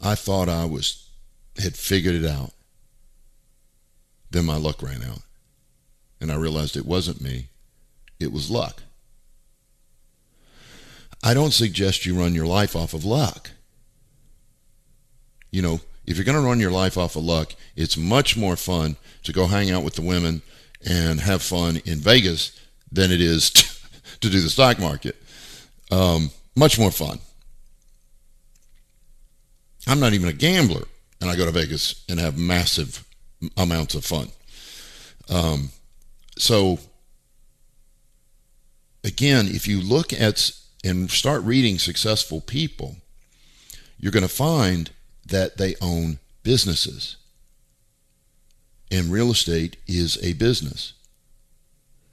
I 0.00 0.14
thought 0.14 0.48
I 0.48 0.64
was 0.64 1.08
had 1.58 1.76
figured 1.76 2.14
it 2.14 2.26
out. 2.26 2.52
Then 4.30 4.44
my 4.44 4.56
luck 4.56 4.82
ran 4.82 5.02
out. 5.02 5.22
And 6.20 6.30
I 6.30 6.36
realized 6.36 6.76
it 6.76 6.86
wasn't 6.86 7.20
me, 7.20 7.48
it 8.18 8.32
was 8.32 8.50
luck. 8.50 8.82
I 11.22 11.34
don't 11.34 11.52
suggest 11.52 12.06
you 12.06 12.18
run 12.18 12.34
your 12.34 12.46
life 12.46 12.74
off 12.74 12.94
of 12.94 13.04
luck. 13.04 13.50
You 15.50 15.62
know, 15.62 15.80
if 16.06 16.16
you're 16.16 16.24
going 16.24 16.40
to 16.40 16.46
run 16.46 16.60
your 16.60 16.70
life 16.70 16.96
off 16.96 17.16
of 17.16 17.24
luck, 17.24 17.54
it's 17.76 17.96
much 17.96 18.36
more 18.36 18.56
fun 18.56 18.96
to 19.24 19.32
go 19.32 19.46
hang 19.46 19.70
out 19.70 19.84
with 19.84 19.94
the 19.94 20.02
women 20.02 20.42
and 20.86 21.20
have 21.20 21.42
fun 21.42 21.80
in 21.84 21.98
Vegas 21.98 22.58
than 22.90 23.10
it 23.10 23.20
is 23.20 23.50
to, 24.20 24.30
do 24.30 24.40
the 24.40 24.48
stock 24.48 24.78
market. 24.78 25.16
Um, 25.90 26.30
much 26.56 26.78
more 26.78 26.90
fun. 26.90 27.18
I'm 29.86 30.00
not 30.00 30.12
even 30.12 30.28
a 30.28 30.32
gambler, 30.32 30.84
and 31.20 31.30
I 31.30 31.36
go 31.36 31.44
to 31.44 31.50
Vegas 31.50 32.04
and 32.08 32.18
have 32.18 32.38
massive 32.38 33.04
amounts 33.56 33.94
of 33.94 34.04
fun. 34.04 34.28
Um, 35.28 35.70
so, 36.36 36.78
again, 39.04 39.46
if 39.48 39.66
you 39.68 39.80
look 39.80 40.12
at 40.12 40.52
and 40.82 41.10
start 41.10 41.42
reading 41.42 41.78
successful 41.78 42.40
people, 42.40 42.96
you're 43.98 44.12
going 44.12 44.22
to 44.22 44.28
find 44.28 44.90
that 45.26 45.58
they 45.58 45.74
own 45.80 46.18
businesses. 46.42 47.16
And 48.90 49.12
real 49.12 49.30
estate 49.30 49.76
is 49.86 50.18
a 50.22 50.32
business. 50.32 50.94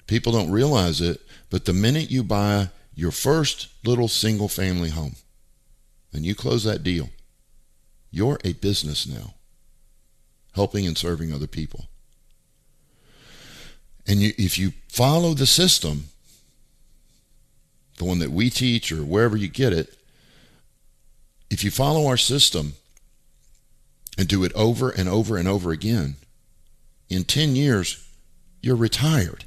People 0.06 0.32
don't 0.32 0.52
realize 0.52 1.02
it, 1.02 1.22
but 1.50 1.66
the 1.66 1.74
minute 1.74 2.12
you 2.12 2.24
buy 2.24 2.70
your 2.94 3.12
first 3.12 3.68
little 3.86 4.08
single 4.08 4.48
family 4.48 4.90
home 4.90 5.16
and 6.14 6.26
you 6.26 6.36
close 6.36 6.64
that 6.64 6.84
deal, 6.84 7.10
you're 8.12 8.40
a 8.44 8.54
business 8.54 9.08
now, 9.08 9.34
helping 10.58 10.88
and 10.88 10.98
serving 10.98 11.32
other 11.32 11.46
people. 11.46 11.86
And 14.08 14.20
you, 14.20 14.34
if 14.40 14.58
you 14.58 14.74
follow 14.90 15.36
the 15.36 15.46
system, 15.46 16.06
the 17.98 18.06
one 18.06 18.18
that 18.20 18.32
we 18.32 18.50
teach 18.50 18.92
or 18.92 19.04
wherever 19.04 19.38
you 19.38 19.48
get 19.48 19.72
it, 19.72 19.96
if 21.52 21.64
you 21.64 21.70
follow 21.70 22.08
our 22.08 22.18
system 22.18 22.74
and 24.18 24.28
do 24.28 24.44
it 24.44 24.52
over 24.54 24.90
and 24.90 25.08
over 25.08 25.38
and 25.38 25.48
over 25.48 25.72
again, 25.72 26.16
in 27.08 27.24
10 27.24 27.56
years, 27.56 28.04
you're 28.60 28.76
retired. 28.76 29.46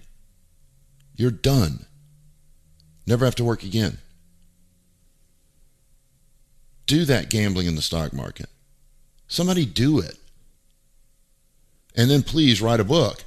You're 1.16 1.32
done. 1.32 1.86
Never 3.04 3.24
have 3.24 3.34
to 3.34 3.44
work 3.44 3.64
again. 3.64 3.98
Do 6.86 7.04
that 7.04 7.30
gambling 7.30 7.66
in 7.66 7.74
the 7.74 7.82
stock 7.82 8.12
market. 8.12 8.48
Somebody 9.26 9.66
do 9.66 9.98
it. 9.98 10.19
And 11.96 12.10
then 12.10 12.22
please 12.22 12.62
write 12.62 12.80
a 12.80 12.84
book 12.84 13.24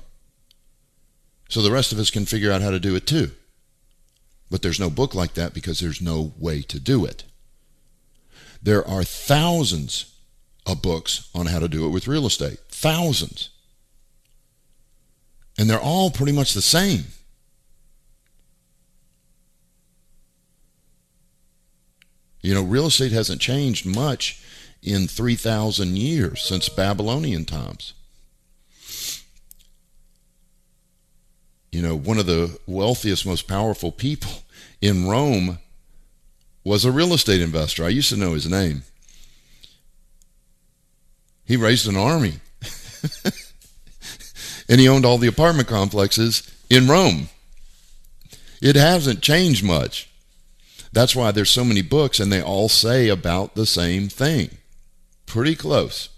so 1.50 1.62
the 1.62 1.72
rest 1.72 1.92
of 1.92 2.00
us 2.00 2.10
can 2.10 2.26
figure 2.26 2.52
out 2.52 2.62
how 2.62 2.72
to 2.72 2.80
do 2.80 2.96
it 2.96 3.06
too. 3.06 3.32
But 4.50 4.62
there's 4.62 4.80
no 4.80 4.90
book 4.90 5.14
like 5.14 5.36
that 5.36 5.54
because 5.54 5.80
there's 5.80 6.02
no 6.02 6.34
way 6.40 6.62
to 6.64 6.80
do 6.80 7.06
it. 7.06 7.24
There 8.62 8.88
are 8.88 9.04
thousands 9.04 10.16
of 10.66 10.82
books 10.82 11.30
on 11.36 11.48
how 11.48 11.60
to 11.60 11.68
do 11.68 11.86
it 11.86 11.90
with 11.90 12.08
real 12.08 12.26
estate. 12.26 12.60
Thousands. 12.70 13.50
And 15.58 15.70
they're 15.70 15.80
all 15.80 16.10
pretty 16.10 16.32
much 16.32 16.54
the 16.54 16.62
same. 16.62 17.06
You 22.42 22.54
know, 22.54 22.64
real 22.64 22.88
estate 22.88 23.12
hasn't 23.12 23.42
changed 23.42 23.86
much 23.86 24.44
in 24.82 25.08
3,000 25.08 25.98
years 25.98 26.42
since 26.42 26.68
Babylonian 26.68 27.46
times. 27.46 27.94
You 31.74 31.82
know, 31.82 31.96
one 31.96 32.20
of 32.20 32.28
the 32.28 32.60
wealthiest, 32.68 33.26
most 33.26 33.48
powerful 33.48 33.92
people 33.92 34.44
in 34.80 35.08
Rome 35.08 35.58
was 36.64 36.86
a 36.86 36.92
real 36.92 37.14
estate 37.14 37.42
investor. 37.42 37.84
I 37.84 37.90
used 37.90 38.10
to 38.10 38.16
know 38.16 38.36
his 38.36 38.48
name. 38.48 38.84
He 41.46 41.58
raised 41.58 41.88
an 41.88 41.98
army. 41.98 42.36
and 44.70 44.80
he 44.80 44.88
owned 44.88 45.04
all 45.04 45.18
the 45.18 45.28
apartment 45.28 45.68
complexes 45.68 46.48
in 46.70 46.88
Rome. 46.88 47.30
It 48.62 48.76
hasn't 48.76 49.24
changed 49.24 49.64
much. 49.64 50.08
That's 50.92 51.16
why 51.16 51.32
there's 51.32 51.50
so 51.50 51.66
many 51.66 51.82
books 51.82 52.20
and 52.20 52.32
they 52.32 52.44
all 52.44 52.70
say 52.70 53.10
about 53.10 53.56
the 53.56 53.66
same 53.66 54.10
thing. 54.10 54.60
Pretty 55.26 55.56
close. 55.56 56.10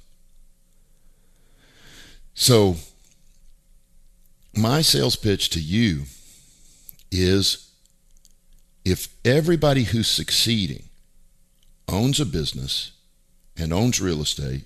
So, 2.33 2.75
my 4.57 4.81
sales 4.81 5.15
pitch 5.15 5.49
to 5.51 5.59
you 5.59 6.03
is 7.11 7.71
if 8.83 9.07
everybody 9.25 9.83
who's 9.83 10.07
succeeding 10.07 10.89
owns 11.87 12.19
a 12.19 12.25
business 12.25 12.91
and 13.57 13.73
owns 13.73 14.01
real 14.01 14.21
estate, 14.21 14.65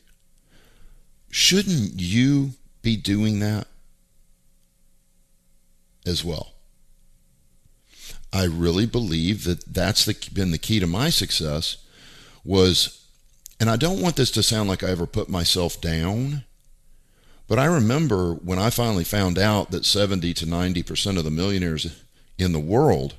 shouldn't 1.30 2.00
you 2.02 2.52
be 2.82 2.96
doing 2.96 3.40
that 3.40 3.68
as 6.06 6.24
well? 6.24 6.54
I 8.32 8.46
really 8.46 8.86
believe 8.86 9.44
that 9.46 9.74
that's 9.74 10.06
the, 10.06 10.16
been 10.34 10.52
the 10.52 10.58
key 10.58 10.80
to 10.80 10.88
my 10.88 11.10
success 11.10 11.78
was, 12.44 13.08
and 13.60 13.70
I 13.70 13.76
don't 13.76 14.02
want 14.02 14.16
this 14.16 14.32
to 14.32 14.44
sound 14.44 14.70
like 14.70 14.84
I 14.84 14.90
ever 14.90 15.08
put 15.08 15.30
myself 15.30 15.82
down, 15.82 16.44
but 17.50 17.58
I 17.58 17.66
remember 17.66 18.36
when 18.36 18.60
I 18.60 18.70
finally 18.70 19.04
found 19.04 19.40
out 19.40 19.72
that 19.72 19.84
70 19.84 20.36
to 20.36 20.46
90% 20.46 21.18
of 21.18 21.24
the 21.24 21.32
millionaires 21.32 22.02
in 22.38 22.52
the 22.52 22.60
world 22.60 23.16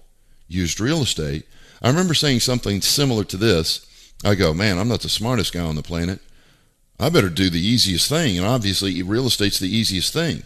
used 0.46 0.80
real 0.80 1.02
estate, 1.02 1.46
I 1.82 1.88
remember 1.88 2.14
saying 2.14 2.40
something 2.40 2.80
similar 2.80 3.24
to 3.24 3.36
this. 3.36 3.84
I 4.24 4.36
go, 4.36 4.54
man, 4.54 4.78
I'm 4.78 4.86
not 4.86 5.00
the 5.00 5.08
smartest 5.08 5.52
guy 5.52 5.64
on 5.64 5.74
the 5.74 5.82
planet. 5.82 6.20
I 7.00 7.08
better 7.08 7.28
do 7.28 7.50
the 7.50 7.60
easiest 7.60 8.08
thing. 8.08 8.38
And 8.38 8.46
obviously, 8.46 9.02
real 9.02 9.26
estate's 9.26 9.58
the 9.58 9.74
easiest 9.74 10.12
thing. 10.12 10.44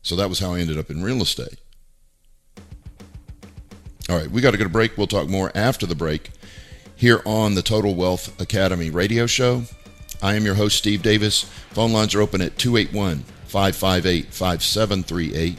So 0.00 0.16
that 0.16 0.30
was 0.30 0.38
how 0.38 0.54
I 0.54 0.60
ended 0.60 0.78
up 0.78 0.90
in 0.90 1.02
real 1.02 1.20
estate. 1.20 1.58
All 4.08 4.16
right, 4.16 4.30
we 4.30 4.40
got 4.40 4.52
to 4.52 4.58
go 4.58 4.64
to 4.64 4.70
break. 4.70 4.96
We'll 4.96 5.06
talk 5.06 5.28
more 5.28 5.52
after 5.54 5.84
the 5.84 5.94
break 5.94 6.30
here 6.96 7.20
on 7.26 7.54
the 7.54 7.62
Total 7.62 7.94
Wealth 7.94 8.40
Academy 8.40 8.88
radio 8.88 9.26
show. 9.26 9.64
I 10.22 10.34
am 10.34 10.44
your 10.44 10.54
host, 10.54 10.78
Steve 10.78 11.02
Davis. 11.02 11.44
Phone 11.70 11.92
lines 11.92 12.14
are 12.14 12.20
open 12.22 12.40
at 12.40 12.58
281 12.58 13.24
558 13.46 14.26
5738. 14.26 15.58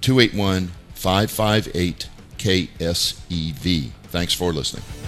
281 0.00 0.70
558 0.94 2.08
KSEV. 2.38 3.90
Thanks 4.04 4.34
for 4.34 4.52
listening. 4.52 5.03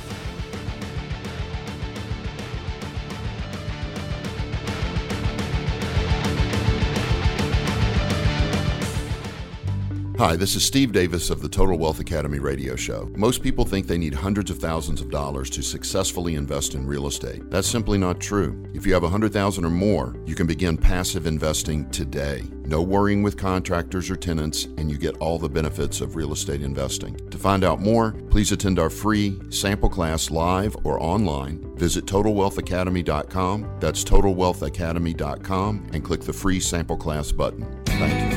Hi, 10.19 10.35
this 10.35 10.57
is 10.57 10.65
Steve 10.65 10.93
Davis 10.93 11.29
of 11.29 11.43
the 11.43 11.49
Total 11.49 11.77
Wealth 11.77 12.01
Academy 12.01 12.39
radio 12.39 12.75
show. 12.75 13.11
Most 13.15 13.43
people 13.43 13.67
think 13.67 13.87
they 13.87 13.99
need 13.99 14.15
hundreds 14.15 14.51
of 14.51 14.57
thousands 14.57 15.03
of 15.03 15.11
dollars 15.11 15.51
to 15.51 15.63
successfully 15.63 16.37
invest 16.37 16.75
in 16.75 16.87
real 16.87 17.07
estate. 17.07 17.51
That's 17.51 17.69
simply 17.69 17.99
not 17.99 18.19
true. 18.19 18.67
If 18.73 18.87
you 18.87 18.95
have 18.95 19.03
100,000 19.03 19.63
or 19.63 19.69
more, 19.69 20.17
you 20.25 20.35
can 20.35 20.47
begin 20.47 20.79
passive 20.79 21.27
investing 21.27 21.91
today. 21.91 22.45
No 22.65 22.81
worrying 22.81 23.23
with 23.23 23.37
contractors 23.37 24.09
or 24.11 24.17
tenants, 24.17 24.65
and 24.79 24.91
you 24.91 24.97
get 24.97 25.19
all 25.19 25.39
the 25.39 25.51
benefits 25.51 26.01
of 26.01 26.17
real 26.17 26.33
estate 26.33 26.63
investing. 26.63 27.15
To 27.29 27.37
find 27.37 27.63
out 27.63 27.83
more, 27.83 28.13
please 28.31 28.53
attend 28.53 28.79
our 28.79 28.89
free 28.89 29.39
sample 29.51 29.91
class 29.91 30.31
live 30.31 30.75
or 30.83 30.99
online. 30.99 31.77
Visit 31.77 32.07
TotalWealthAcademy.com. 32.07 33.77
That's 33.81 34.03
TotalWealthAcademy.com 34.03 35.91
and 35.93 36.03
click 36.03 36.23
the 36.23 36.33
free 36.33 36.61
sample 36.61 36.97
class 36.97 37.33
button. 37.33 37.67
Thank 37.85 38.33
you. 38.33 38.36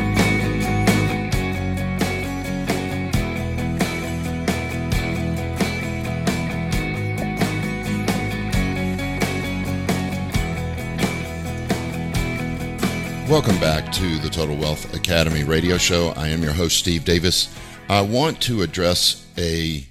Welcome 13.29 13.59
back 13.59 13.91
to 13.91 14.17
the 14.17 14.29
Total 14.29 14.55
Wealth 14.55 14.91
Academy 14.95 15.43
radio 15.43 15.77
show. 15.77 16.13
I 16.17 16.29
am 16.29 16.41
your 16.41 16.53
host, 16.53 16.79
Steve 16.79 17.05
Davis. 17.05 17.55
I 17.87 18.01
want 18.01 18.41
to 18.41 18.63
address 18.63 19.23
a 19.37 19.85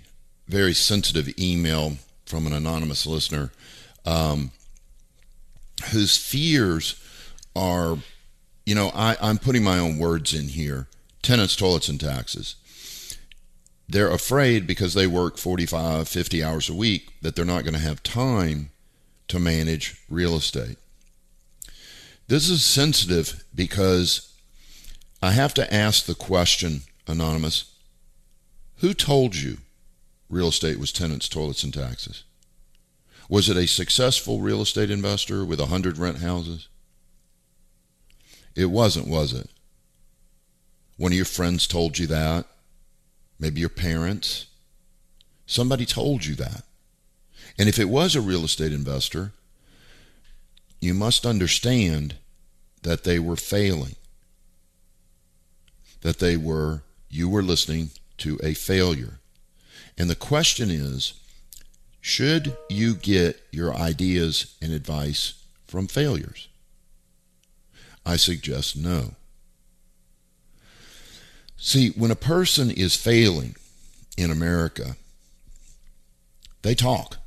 very 0.49 0.75
sensitive 0.75 1.33
email 1.39 1.99
from 2.27 2.49
an 2.49 2.53
anonymous 2.53 3.07
listener 3.07 3.53
um, 4.05 4.51
whose 5.93 6.17
fears 6.17 7.01
are, 7.55 7.99
you 8.67 8.75
know, 8.75 8.91
I, 8.93 9.17
I'm 9.23 9.39
putting 9.39 9.63
my 9.63 9.79
own 9.79 9.99
words 9.99 10.35
in 10.35 10.49
here 10.49 10.89
tenants, 11.23 11.55
toilets, 11.55 11.89
and 11.89 12.01
taxes. 12.01 12.57
They're 13.89 14.11
afraid 14.11 14.67
because 14.67 14.95
they 14.95 15.07
work 15.07 15.39
45, 15.39 16.09
50 16.09 16.43
hours 16.43 16.69
a 16.69 16.75
week 16.75 17.13
that 17.23 17.37
they're 17.37 17.45
not 17.45 17.63
going 17.63 17.75
to 17.75 17.81
have 17.81 18.03
time 18.03 18.71
to 19.29 19.39
manage 19.39 20.03
real 20.11 20.35
estate. 20.35 20.77
This 22.29 22.51
is 22.51 22.63
sensitive 22.63 23.43
because 23.55 24.35
I 25.23 25.33
have 25.33 25.55
to 25.55 25.75
ask 25.75 26.05
the 26.05 26.15
question, 26.15 26.83
Anonymous, 27.07 27.73
who 28.77 28.93
told 28.93 29.35
you 29.35 29.59
real 30.29 30.49
estate 30.49 30.79
was 30.79 30.93
tenants, 30.93 31.29
toilets, 31.29 31.65
and 31.65 31.73
taxes? 31.73 32.25
Was 33.31 33.49
it 33.49 33.57
a 33.57 33.67
successful 33.67 34.41
real 34.41 34.61
estate 34.61 34.91
investor 34.91 35.43
with 35.45 35.59
a 35.59 35.65
100 35.65 35.97
rent 35.97 36.19
houses? 36.19 36.69
It 38.55 38.67
wasn't, 38.67 39.09
was 39.09 39.33
it? 39.33 39.49
One 40.99 41.13
of 41.13 41.17
your 41.17 41.25
friends 41.25 41.67
told 41.67 41.99
you 41.99 42.07
that. 42.09 42.45
Maybe 43.39 43.61
your 43.61 43.69
parents. 43.69 44.47
Somebody 45.47 45.87
told 45.87 46.27
you 46.27 46.35
that. 46.37 46.65
And 47.59 47.69
if 47.69 47.79
it 47.79 47.89
was 47.89 48.15
a 48.15 48.21
real 48.21 48.45
estate 48.45 48.73
investor, 48.73 49.33
you 50.81 50.95
must 50.95 51.27
understand 51.27 52.17
that 52.83 53.05
they 53.05 53.19
were 53.19 53.37
failing. 53.37 53.97
That 56.03 56.19
they 56.19 56.37
were, 56.37 56.83
you 57.11 57.29
were 57.29 57.43
listening 57.43 57.91
to 58.19 58.39
a 58.43 58.55
failure. 58.55 59.19
And 59.97 60.09
the 60.09 60.15
question 60.15 60.71
is 60.71 61.15
should 62.01 62.57
you 62.71 62.95
get 62.95 63.41
your 63.51 63.75
ideas 63.75 64.57
and 64.63 64.73
advice 64.73 65.35
from 65.67 65.89
failures? 65.89 66.49
I 68.07 68.17
suggest 68.17 68.77
no. 68.77 69.15
See, 71.57 71.91
when 71.91 72.13
a 72.13 72.17
person 72.17 72.71
is 72.71 72.95
failing 72.95 73.57
in 74.17 74.31
America, 74.31 74.97
they 76.63 76.75
talk. 76.75 77.19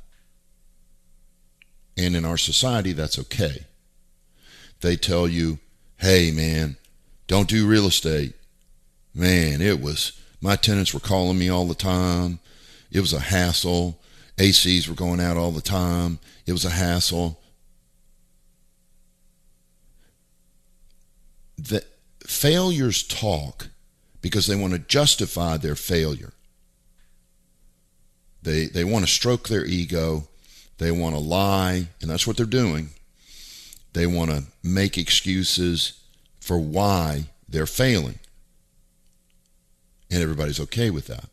And 1.96 2.16
in 2.16 2.24
our 2.24 2.38
society, 2.38 2.92
that's 2.92 3.18
okay. 3.18 3.66
They 4.80 4.96
tell 4.96 5.28
you, 5.28 5.58
hey, 5.98 6.30
man, 6.30 6.76
don't 7.26 7.48
do 7.48 7.66
real 7.66 7.86
estate. 7.86 8.34
Man, 9.14 9.60
it 9.60 9.80
was, 9.80 10.18
my 10.40 10.56
tenants 10.56 10.94
were 10.94 11.00
calling 11.00 11.38
me 11.38 11.48
all 11.48 11.66
the 11.66 11.74
time. 11.74 12.40
It 12.90 13.00
was 13.00 13.12
a 13.12 13.20
hassle. 13.20 14.00
ACs 14.36 14.88
were 14.88 14.94
going 14.94 15.20
out 15.20 15.36
all 15.36 15.52
the 15.52 15.60
time. 15.60 16.18
It 16.46 16.52
was 16.52 16.64
a 16.64 16.70
hassle. 16.70 17.40
The 21.56 21.84
failures 22.26 23.02
talk 23.02 23.68
because 24.20 24.46
they 24.46 24.56
want 24.56 24.72
to 24.72 24.78
justify 24.78 25.56
their 25.56 25.74
failure. 25.74 26.32
They, 28.42 28.66
they 28.66 28.84
want 28.84 29.04
to 29.04 29.10
stroke 29.10 29.48
their 29.48 29.64
ego. 29.64 30.28
They 30.82 30.90
want 30.90 31.14
to 31.14 31.20
lie, 31.20 31.86
and 32.00 32.10
that's 32.10 32.26
what 32.26 32.36
they're 32.36 32.44
doing. 32.44 32.90
They 33.92 34.04
want 34.04 34.32
to 34.32 34.46
make 34.64 34.98
excuses 34.98 35.92
for 36.40 36.58
why 36.58 37.26
they're 37.48 37.66
failing. 37.66 38.18
And 40.10 40.20
everybody's 40.20 40.58
okay 40.58 40.90
with 40.90 41.06
that. 41.06 41.26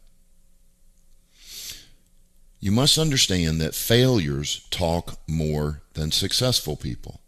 You 2.59 2.71
must 2.71 2.99
understand 2.99 3.59
that 3.59 3.73
failures 3.73 4.67
talk 4.69 5.17
more 5.27 5.81
than 5.95 6.11
successful 6.11 6.75
people. 6.75 7.19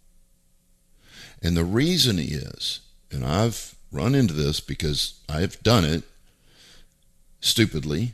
And 1.41 1.57
the 1.57 1.65
reason 1.65 2.19
is, 2.19 2.81
and 3.09 3.25
I've 3.25 3.73
run 3.91 4.13
into 4.13 4.35
this 4.35 4.59
because 4.59 5.15
I've 5.27 5.59
done 5.63 5.85
it 5.85 6.03
stupidly. 7.39 8.13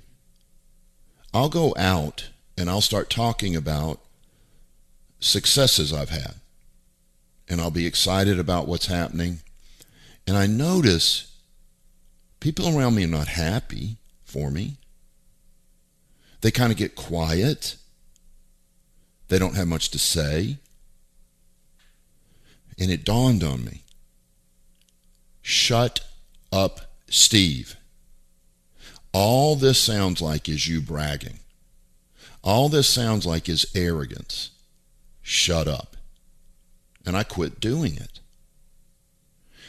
I'll 1.34 1.50
go 1.50 1.76
out 1.78 2.30
and 2.58 2.70
I'll 2.70 2.82
start 2.82 3.10
talking 3.10 3.56
about 3.56 4.00
successes 5.20 5.94
I've 5.94 6.10
had. 6.10 6.36
And 7.50 7.62
I'll 7.62 7.72
be 7.72 7.86
excited 7.86 8.40
about 8.40 8.68
what's 8.68 8.88
happening. 8.88 9.40
And 10.26 10.36
I 10.36 10.48
notice 10.48 11.34
people 12.40 12.78
around 12.78 12.96
me 12.96 13.06
are 13.06 13.08
not 13.08 13.28
happy 13.28 13.98
for 14.26 14.52
me. 14.52 14.78
They 16.42 16.52
kind 16.52 16.72
of 16.72 16.78
get 16.78 16.96
quiet. 16.96 17.78
They 19.30 19.40
don't 19.40 19.56
have 19.56 19.68
much 19.68 19.90
to 19.92 20.00
say. 20.00 20.58
And 22.80 22.92
it 22.92 23.06
dawned 23.06 23.44
on 23.44 23.64
me 23.64 23.84
Shut 25.50 26.02
up, 26.52 26.82
Steve. 27.10 27.78
All 29.14 29.56
this 29.56 29.80
sounds 29.80 30.22
like 30.22 30.50
is 30.50 30.68
you 30.68 30.82
bragging. 30.82 31.40
All 32.48 32.70
this 32.70 32.88
sounds 32.88 33.26
like 33.26 33.50
is 33.50 33.70
arrogance. 33.76 34.52
Shut 35.22 35.68
up. 35.68 35.98
And 37.06 37.18
I 37.18 37.24
quit 37.24 37.60
doing 37.60 37.98
it. 37.98 38.22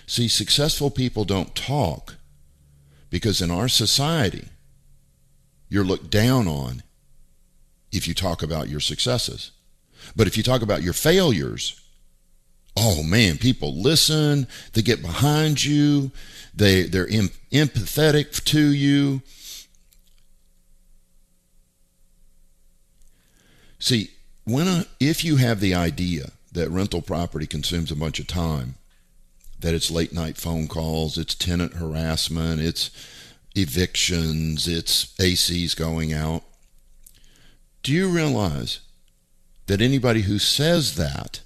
See, 0.07 0.29
successful 0.29 0.89
people 0.89 1.25
don't 1.25 1.57
talk 1.57 2.15
because 3.11 3.43
in 3.43 3.51
our 3.51 3.67
society, 3.67 4.47
you're 5.69 5.83
looked 5.83 6.09
down 6.09 6.47
on 6.47 6.85
if 7.91 8.07
you 8.07 8.15
talk 8.15 8.45
about 8.45 8.69
your 8.69 8.79
successes. 8.79 9.51
But 10.15 10.29
if 10.29 10.37
you 10.37 10.45
talk 10.45 10.63
about 10.63 10.85
your 10.85 10.93
failures, 10.93 11.81
oh 12.77 13.03
man, 13.03 13.39
people 13.39 13.75
listen, 13.75 14.47
they 14.75 14.83
get 14.83 15.03
behind 15.03 15.65
you, 15.65 16.13
they 16.55 16.83
they're 16.83 17.11
em- 17.11 17.31
empathetic 17.51 18.45
to 18.45 18.61
you. 18.73 19.21
See, 23.79 24.11
when 24.45 24.67
a, 24.67 24.87
if 24.99 25.25
you 25.25 25.37
have 25.37 25.61
the 25.61 25.75
idea 25.75 26.31
that 26.53 26.71
rental 26.71 27.03
property 27.03 27.47
consumes 27.47 27.91
a 27.91 27.97
bunch 27.97 28.19
of 28.19 28.27
time, 28.27 28.75
that 29.61 29.75
it's 29.75 29.91
late 29.91 30.13
night 30.13 30.37
phone 30.37 30.69
calls, 30.69 31.19
it's 31.19 31.35
tenant 31.35 31.75
harassment, 31.75 32.61
it's 32.61 32.91
evictions, 33.55 34.69
it's 34.69 35.15
ACs 35.17 35.77
going 35.77 36.13
out. 36.13 36.43
Do 37.83 37.93
you 37.93 38.09
realize 38.09 38.81
that 39.67 39.81
anybody 39.83 40.23
who 40.23 40.39
says 40.39 40.97
that 40.97 41.41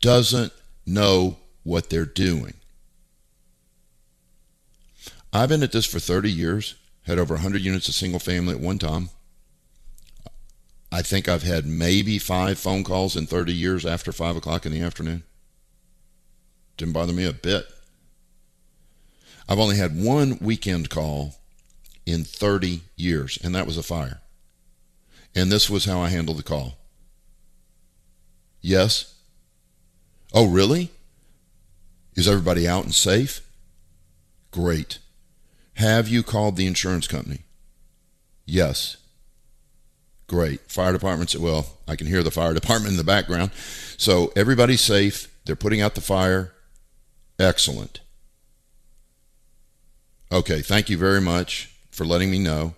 doesn't 0.00 0.52
know 0.86 1.36
what 1.62 1.90
they're 1.90 2.04
doing. 2.04 2.54
I've 5.32 5.48
been 5.48 5.62
at 5.62 5.72
this 5.72 5.86
for 5.86 5.98
30 5.98 6.30
years, 6.30 6.74
had 7.06 7.18
over 7.18 7.34
100 7.34 7.62
units 7.62 7.88
of 7.88 7.94
single 7.94 8.20
family 8.20 8.54
at 8.54 8.60
one 8.60 8.78
time. 8.78 9.10
I 10.92 11.02
think 11.02 11.28
I've 11.28 11.42
had 11.42 11.66
maybe 11.66 12.18
five 12.18 12.58
phone 12.58 12.84
calls 12.84 13.16
in 13.16 13.26
30 13.26 13.52
years 13.52 13.86
after 13.86 14.12
5 14.12 14.36
o'clock 14.36 14.66
in 14.66 14.72
the 14.72 14.82
afternoon. 14.82 15.22
Didn't 16.76 16.92
bother 16.92 17.12
me 17.12 17.24
a 17.24 17.32
bit. 17.32 17.66
I've 19.48 19.58
only 19.58 19.76
had 19.76 20.00
one 20.00 20.38
weekend 20.40 20.90
call 20.90 21.36
in 22.04 22.24
30 22.24 22.82
years, 22.94 23.38
and 23.42 23.54
that 23.54 23.66
was 23.66 23.78
a 23.78 23.82
fire. 23.82 24.20
And 25.34 25.50
this 25.50 25.70
was 25.70 25.86
how 25.86 26.00
I 26.00 26.08
handled 26.10 26.38
the 26.38 26.42
call. 26.42 26.78
Yes, 28.60 29.12
Oh, 30.34 30.46
really? 30.46 30.90
Is 32.14 32.26
everybody 32.26 32.66
out 32.66 32.84
and 32.84 32.94
safe? 32.94 33.46
Great. 34.50 34.98
Have 35.74 36.08
you 36.08 36.22
called 36.22 36.56
the 36.56 36.66
insurance 36.66 37.06
company? 37.06 37.40
Yes. 38.46 38.96
Great. 40.32 40.62
Fire 40.62 40.94
department 40.94 41.28
said, 41.28 41.42
well, 41.42 41.66
I 41.86 41.94
can 41.94 42.06
hear 42.06 42.22
the 42.22 42.30
fire 42.30 42.54
department 42.54 42.92
in 42.92 42.96
the 42.96 43.04
background. 43.04 43.50
So 43.98 44.32
everybody's 44.34 44.80
safe. 44.80 45.30
They're 45.44 45.54
putting 45.54 45.82
out 45.82 45.94
the 45.94 46.00
fire. 46.00 46.54
Excellent. 47.38 48.00
Okay, 50.32 50.62
thank 50.62 50.88
you 50.88 50.96
very 50.96 51.20
much 51.20 51.70
for 51.90 52.06
letting 52.06 52.30
me 52.30 52.38
know, 52.38 52.72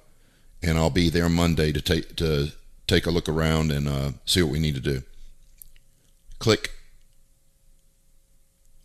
and 0.64 0.76
I'll 0.76 0.90
be 0.90 1.08
there 1.10 1.28
Monday 1.28 1.70
to 1.70 1.80
take 1.80 2.16
to 2.16 2.48
take 2.88 3.06
a 3.06 3.12
look 3.12 3.28
around 3.28 3.70
and 3.70 3.86
uh, 3.86 4.10
see 4.24 4.42
what 4.42 4.50
we 4.50 4.58
need 4.58 4.74
to 4.74 4.80
do. 4.80 5.04
Click. 6.40 6.72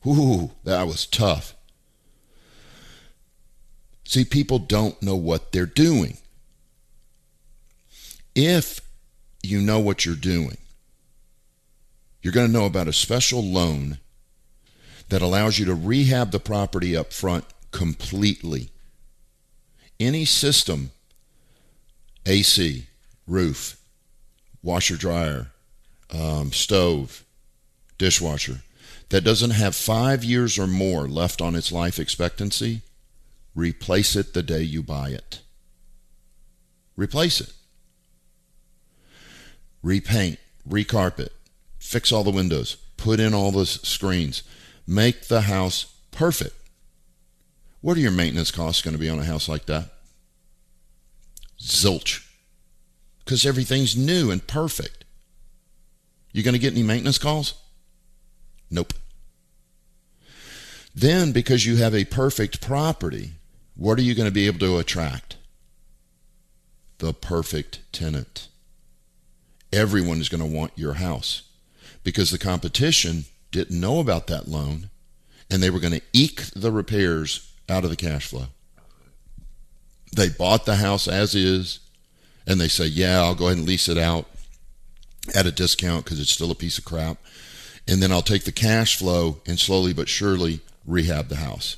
Ooh, 0.06 0.52
that 0.64 0.86
was 0.86 1.08
tough. 1.08 1.56
See, 4.06 4.26
people 4.26 4.60
don't 4.60 5.02
know 5.02 5.16
what 5.16 5.54
they're 5.54 5.66
doing. 5.66 6.20
If 8.36 8.82
you 9.42 9.62
know 9.62 9.80
what 9.80 10.06
you're 10.06 10.16
doing, 10.16 10.58
you're 12.22 12.34
going 12.34 12.48
to 12.48 12.54
know 12.54 12.66
about 12.66 12.88
a 12.88 12.94
special 12.94 13.44
loan 13.44 14.00
that 15.10 15.22
allows 15.22 15.58
you 15.58 15.66
to 15.66 15.74
rehab 15.74 16.32
the 16.32 16.40
property 16.40 16.96
up 16.96 17.12
front 17.12 17.46
completely. 17.72 18.70
Any 20.00 20.26
system, 20.26 20.92
AC, 22.26 22.86
roof, 23.28 23.80
washer 24.62 24.96
dryer, 24.96 25.48
um, 26.14 26.52
stove, 26.52 27.24
dishwasher, 27.98 28.62
that 29.10 29.24
doesn't 29.24 29.52
have 29.52 29.76
five 29.76 30.24
years 30.24 30.60
or 30.60 30.68
more 30.68 31.08
left 31.08 31.42
on 31.42 31.56
its 31.56 31.72
life 31.72 32.00
expectancy, 32.00 32.82
replace 33.56 34.16
it 34.16 34.34
the 34.34 34.44
day 34.44 34.62
you 34.62 34.84
buy 34.84 35.10
it. 35.10 35.42
Replace 36.96 37.42
it. 37.42 37.54
Repaint, 39.82 40.40
recarpet, 40.68 41.30
fix 41.78 42.12
all 42.12 42.24
the 42.24 42.32
windows, 42.32 42.78
put 42.98 43.20
in 43.20 43.34
all 43.34 43.52
the 43.52 43.66
screens, 43.66 44.44
make 44.86 45.28
the 45.28 45.42
house 45.42 45.94
perfect. 46.12 46.56
What 47.82 47.96
are 47.98 48.02
your 48.02 48.12
maintenance 48.12 48.52
costs 48.52 48.82
going 48.82 48.94
to 48.94 49.00
be 49.00 49.10
on 49.10 49.20
a 49.20 49.24
house 49.24 49.48
like 49.48 49.66
that? 49.68 49.90
Zilch. 51.62 52.26
because 53.24 53.46
everything's 53.46 53.96
new 53.96 54.32
and 54.32 54.46
perfect. 54.48 55.06
You 56.32 56.42
going 56.42 56.54
to 56.54 56.60
get 56.60 56.74
any 56.74 56.82
maintenance 56.82 57.20
calls? 57.20 57.54
Nope. 58.72 58.94
Then, 60.96 61.32
because 61.32 61.64
you 61.66 61.76
have 61.76 61.94
a 61.94 62.06
perfect 62.06 62.60
property, 62.60 63.34
what 63.76 64.00
are 64.00 64.02
you 64.02 64.16
going 64.16 64.28
to 64.28 64.34
be 64.34 64.48
able 64.48 64.60
to 64.60 64.80
attract? 64.80 65.38
The 66.98 67.14
perfect 67.14 67.82
tenant. 67.92 68.48
Everyone 69.72 70.20
is 70.20 70.30
going 70.30 70.42
to 70.42 70.58
want 70.58 70.72
your 70.76 70.94
house 70.94 71.44
because 72.04 72.32
the 72.32 72.38
competition 72.38 73.26
didn't 73.52 73.80
know 73.80 74.00
about 74.00 74.28
that 74.28 74.48
loan 74.48 74.90
and 75.50 75.62
they 75.62 75.70
were 75.70 75.80
going 75.80 75.94
to 75.94 76.02
eke 76.14 76.44
the 76.56 76.72
repairs 76.72 77.52
out 77.68 77.84
of 77.84 77.90
the 77.90 77.96
cash 77.96 78.28
flow. 78.28 78.48
They 80.16 80.30
bought 80.30 80.66
the 80.66 80.78
house 80.78 81.08
as 81.08 81.36
is 81.36 81.80
and 82.48 82.60
they 82.60 82.68
say, 82.68 82.86
Yeah, 82.86 83.20
I'll 83.20 83.36
go 83.36 83.46
ahead 83.46 83.58
and 83.58 83.68
lease 83.68 83.88
it 83.88 83.98
out 83.98 84.26
at 85.36 85.46
a 85.46 85.52
discount 85.52 86.06
because 86.06 86.20
it's 86.20 86.32
still 86.32 86.52
a 86.52 86.56
piece 86.56 86.78
of 86.78 86.86
crap. 86.86 87.18
And 87.88 88.02
then 88.02 88.12
I'll 88.12 88.22
take 88.22 88.44
the 88.44 88.52
cash 88.52 88.98
flow 88.98 89.42
and 89.46 89.60
slowly 89.60 89.94
but 89.94 90.10
surely 90.10 90.62
rehab 90.86 91.28
the 91.28 91.38
house. 91.38 91.78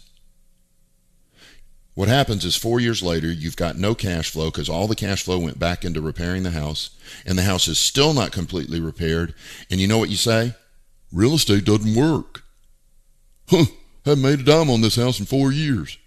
What 2.01 2.09
happens 2.09 2.43
is 2.45 2.55
four 2.55 2.79
years 2.79 3.03
later, 3.03 3.31
you've 3.31 3.55
got 3.55 3.77
no 3.77 3.93
cash 3.93 4.31
flow 4.31 4.45
because 4.49 4.67
all 4.67 4.87
the 4.87 4.95
cash 4.95 5.21
flow 5.21 5.37
went 5.37 5.59
back 5.59 5.85
into 5.85 6.01
repairing 6.01 6.41
the 6.41 6.49
house, 6.49 6.89
and 7.27 7.37
the 7.37 7.43
house 7.43 7.67
is 7.67 7.77
still 7.77 8.11
not 8.11 8.31
completely 8.31 8.79
repaired. 8.79 9.35
And 9.69 9.79
you 9.79 9.87
know 9.87 9.99
what 9.99 10.09
you 10.09 10.15
say? 10.15 10.55
Real 11.11 11.35
estate 11.35 11.63
doesn't 11.63 11.93
work. 11.93 12.41
Huh, 13.51 13.65
haven't 14.03 14.23
made 14.23 14.39
a 14.39 14.43
dime 14.43 14.71
on 14.71 14.81
this 14.81 14.95
house 14.95 15.19
in 15.19 15.27
four 15.27 15.51
years 15.51 15.99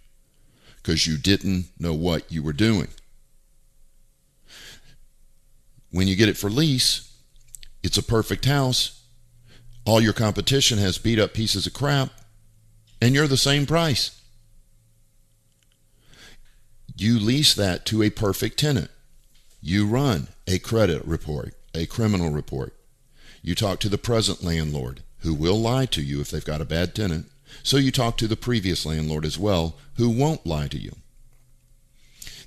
because 0.82 1.06
you 1.06 1.16
didn't 1.16 1.66
know 1.78 1.94
what 1.94 2.24
you 2.28 2.42
were 2.42 2.52
doing. 2.52 2.88
When 5.92 6.08
you 6.08 6.16
get 6.16 6.28
it 6.28 6.36
for 6.36 6.50
lease, 6.50 7.16
it's 7.84 7.98
a 7.98 8.02
perfect 8.02 8.46
house. 8.46 9.00
All 9.84 10.00
your 10.00 10.12
competition 10.12 10.78
has 10.78 10.98
beat 10.98 11.20
up 11.20 11.34
pieces 11.34 11.68
of 11.68 11.72
crap, 11.72 12.10
and 13.00 13.14
you're 13.14 13.28
the 13.28 13.36
same 13.36 13.64
price. 13.64 14.20
You 16.96 17.18
lease 17.18 17.54
that 17.54 17.84
to 17.86 18.02
a 18.02 18.10
perfect 18.10 18.58
tenant. 18.58 18.90
You 19.60 19.86
run 19.86 20.28
a 20.46 20.58
credit 20.58 21.04
report, 21.04 21.54
a 21.74 21.86
criminal 21.86 22.30
report. 22.30 22.74
You 23.42 23.54
talk 23.54 23.80
to 23.80 23.88
the 23.88 23.98
present 23.98 24.44
landlord, 24.44 25.02
who 25.20 25.34
will 25.34 25.58
lie 25.58 25.86
to 25.86 26.02
you 26.02 26.20
if 26.20 26.30
they've 26.30 26.44
got 26.44 26.60
a 26.60 26.66
bad 26.66 26.94
tenant. 26.94 27.30
So 27.62 27.76
you 27.76 27.90
talk 27.90 28.16
to 28.18 28.28
the 28.28 28.36
previous 28.36 28.86
landlord 28.86 29.24
as 29.24 29.38
well, 29.38 29.76
who 29.96 30.08
won't 30.08 30.46
lie 30.46 30.68
to 30.68 30.78
you. 30.78 30.96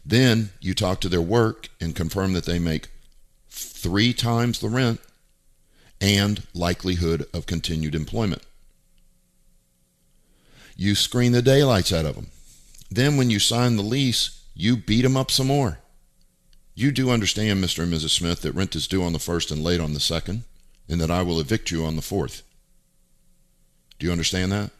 Then 0.05 0.51
you 0.61 0.73
talk 0.73 1.01
to 1.01 1.09
their 1.09 1.21
work 1.21 1.67
and 1.81 1.95
confirm 1.95 2.33
that 2.33 2.45
they 2.45 2.59
make 2.59 2.89
three 3.49 4.13
times 4.13 4.59
the 4.59 4.69
rent 4.69 5.01
and 5.99 6.43
likelihood 6.53 7.25
of 7.33 7.45
continued 7.45 7.95
employment. 7.95 8.43
You 10.77 10.95
screen 10.95 11.31
the 11.31 11.41
daylights 11.41 11.91
out 11.91 12.05
of 12.05 12.15
them. 12.15 12.27
Then, 12.89 13.17
when 13.17 13.29
you 13.29 13.39
sign 13.39 13.75
the 13.75 13.83
lease, 13.83 14.36
you 14.57 14.77
beat 14.77 15.03
them 15.03 15.15
up 15.15 15.31
some 15.31 15.47
more. 15.47 15.79
You 16.75 16.91
do 16.91 17.09
understand, 17.09 17.63
Mr. 17.63 17.83
and 17.83 17.93
Mrs. 17.93 18.09
Smith, 18.09 18.41
that 18.41 18.53
rent 18.53 18.75
is 18.75 18.87
due 18.87 19.03
on 19.03 19.13
the 19.13 19.19
first 19.19 19.51
and 19.51 19.63
late 19.63 19.79
on 19.79 19.93
the 19.93 19.99
second, 19.99 20.43
and 20.89 20.99
that 21.01 21.11
I 21.11 21.21
will 21.21 21.39
evict 21.39 21.71
you 21.71 21.85
on 21.85 21.95
the 21.95 22.01
fourth. 22.01 22.43
Do 23.99 24.05
you 24.05 24.11
understand 24.11 24.51
that? 24.51 24.71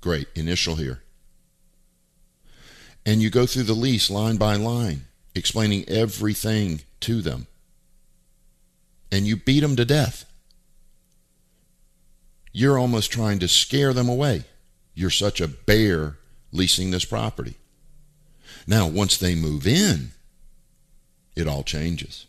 Great. 0.00 0.28
Initial 0.34 0.76
here. 0.76 1.02
And 3.06 3.20
you 3.20 3.30
go 3.30 3.46
through 3.46 3.64
the 3.64 3.72
lease 3.72 4.10
line 4.10 4.36
by 4.36 4.56
line, 4.56 5.06
explaining 5.34 5.88
everything 5.88 6.82
to 7.00 7.20
them 7.20 7.46
and 9.14 9.28
you 9.28 9.36
beat 9.36 9.60
them 9.60 9.76
to 9.76 9.84
death. 9.84 10.24
You're 12.52 12.78
almost 12.78 13.12
trying 13.12 13.38
to 13.38 13.48
scare 13.48 13.92
them 13.92 14.08
away. 14.08 14.42
You're 14.92 15.10
such 15.10 15.40
a 15.40 15.46
bear 15.46 16.18
leasing 16.50 16.90
this 16.90 17.04
property. 17.04 17.56
Now, 18.66 18.86
once 18.86 19.16
they 19.16 19.34
move 19.34 19.66
in, 19.66 20.12
it 21.36 21.46
all 21.46 21.62
changes. 21.62 22.26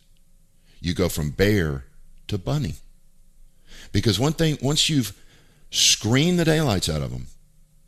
You 0.80 0.94
go 0.94 1.08
from 1.08 1.30
bear 1.30 1.84
to 2.28 2.38
bunny. 2.38 2.74
Because 3.92 4.18
one 4.18 4.32
thing, 4.32 4.58
once 4.60 4.88
you've 4.88 5.16
screened 5.70 6.38
the 6.38 6.44
daylights 6.44 6.88
out 6.88 7.02
of 7.02 7.10
them 7.10 7.26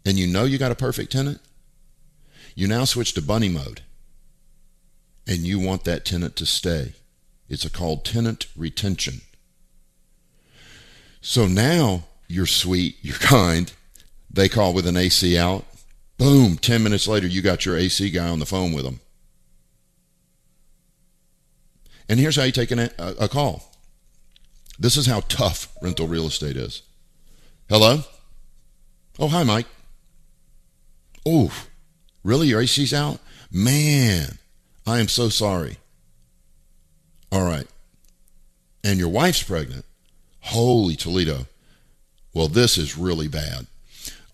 and 0.04 0.18
you 0.18 0.26
know 0.26 0.44
you 0.44 0.58
got 0.58 0.72
a 0.72 0.76
perfect 0.76 1.12
tenant, 1.12 1.40
you 2.54 2.66
now 2.66 2.84
switch 2.84 3.14
to 3.14 3.22
bunny 3.22 3.48
mode 3.48 3.82
and 5.26 5.38
you 5.38 5.58
want 5.58 5.84
that 5.84 6.04
tenant 6.04 6.36
to 6.36 6.46
stay. 6.46 6.92
It's 7.48 7.64
a 7.64 7.70
called 7.70 8.04
tenant 8.04 8.46
retention. 8.56 9.20
So 11.20 11.46
now 11.46 12.04
you're 12.26 12.46
sweet, 12.46 12.96
you're 13.02 13.16
kind. 13.16 13.72
They 14.30 14.48
call 14.48 14.72
with 14.72 14.86
an 14.86 14.96
AC 14.96 15.36
out. 15.38 15.64
Boom, 16.18 16.56
10 16.56 16.82
minutes 16.82 17.06
later, 17.06 17.28
you 17.28 17.40
got 17.40 17.64
your 17.64 17.76
AC 17.76 18.10
guy 18.10 18.28
on 18.28 18.40
the 18.40 18.46
phone 18.46 18.72
with 18.72 18.84
them. 18.84 19.00
And 22.08 22.18
here's 22.18 22.36
how 22.36 22.42
you 22.42 22.52
take 22.52 22.72
an, 22.72 22.80
a, 22.80 22.90
a 23.20 23.28
call. 23.28 23.70
This 24.78 24.96
is 24.96 25.06
how 25.06 25.20
tough 25.28 25.68
rental 25.80 26.08
real 26.08 26.26
estate 26.26 26.56
is. 26.56 26.82
Hello? 27.68 28.00
Oh, 29.18 29.28
hi, 29.28 29.44
Mike. 29.44 29.66
Oh, 31.24 31.52
really? 32.24 32.48
Your 32.48 32.62
AC's 32.62 32.94
out? 32.94 33.20
Man, 33.50 34.38
I 34.86 34.98
am 34.98 35.08
so 35.08 35.28
sorry. 35.28 35.76
All 37.30 37.44
right. 37.44 37.66
And 38.82 38.98
your 38.98 39.08
wife's 39.08 39.42
pregnant. 39.42 39.84
Holy 40.40 40.96
Toledo. 40.96 41.46
Well, 42.32 42.48
this 42.48 42.78
is 42.78 42.96
really 42.96 43.28
bad. 43.28 43.66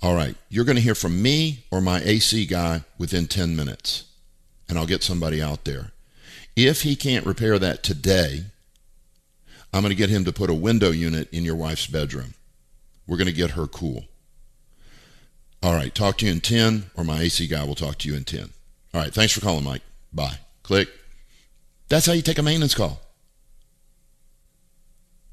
All 0.05 0.15
right. 0.15 0.37
You're 0.51 0.67
going 0.67 0.77
to 0.77 0.83
hear 0.83 0.95
from 0.95 1.23
me 1.23 1.65
or 1.71 1.81
my 1.81 2.03
AC 2.03 2.45
guy 2.45 2.83
within 2.99 3.27
10 3.27 3.57
minutes, 3.57 4.05
and 4.69 4.79
I'll 4.79 4.85
get 4.85 5.03
somebody 5.03 5.41
out 5.41 5.65
there. 5.65 5.93
If 6.55 6.83
he 6.83 6.95
can't 6.95 7.25
repair 7.25 7.59
that 7.59 7.83
today, 7.83 8.45
I'm 9.73 9.81
going 9.81 9.93
to 9.93 9.97
get 9.97 10.11
him 10.11 10.27
to 10.27 10.33
put 10.33 10.51
a 10.51 10.55
window 10.55 10.91
unit 10.91 11.33
in 11.33 11.43
your 11.43 11.57
wife's 11.57 11.87
bedroom. 11.87 12.35
We're 13.07 13.17
going 13.17 13.29
to 13.29 13.33
get 13.33 13.53
her 13.53 13.67
cool. 13.67 14.05
All 15.63 15.73
right. 15.73 15.95
Talk 15.95 16.19
to 16.19 16.27
you 16.27 16.33
in 16.33 16.41
10, 16.41 16.91
or 16.95 17.03
my 17.03 17.23
AC 17.23 17.47
guy 17.47 17.65
will 17.65 17.75
talk 17.75 17.97
to 18.01 18.09
you 18.11 18.15
in 18.15 18.25
10. 18.25 18.51
All 18.93 19.01
right. 19.01 19.13
Thanks 19.13 19.33
for 19.33 19.41
calling, 19.41 19.65
Mike. 19.65 19.83
Bye. 20.13 20.37
Click. 20.65 20.91
That's 21.89 22.05
how 22.05 22.13
you 22.13 22.21
take 22.21 22.39
a 22.39 22.43
maintenance 22.43 22.75
call. 22.75 23.01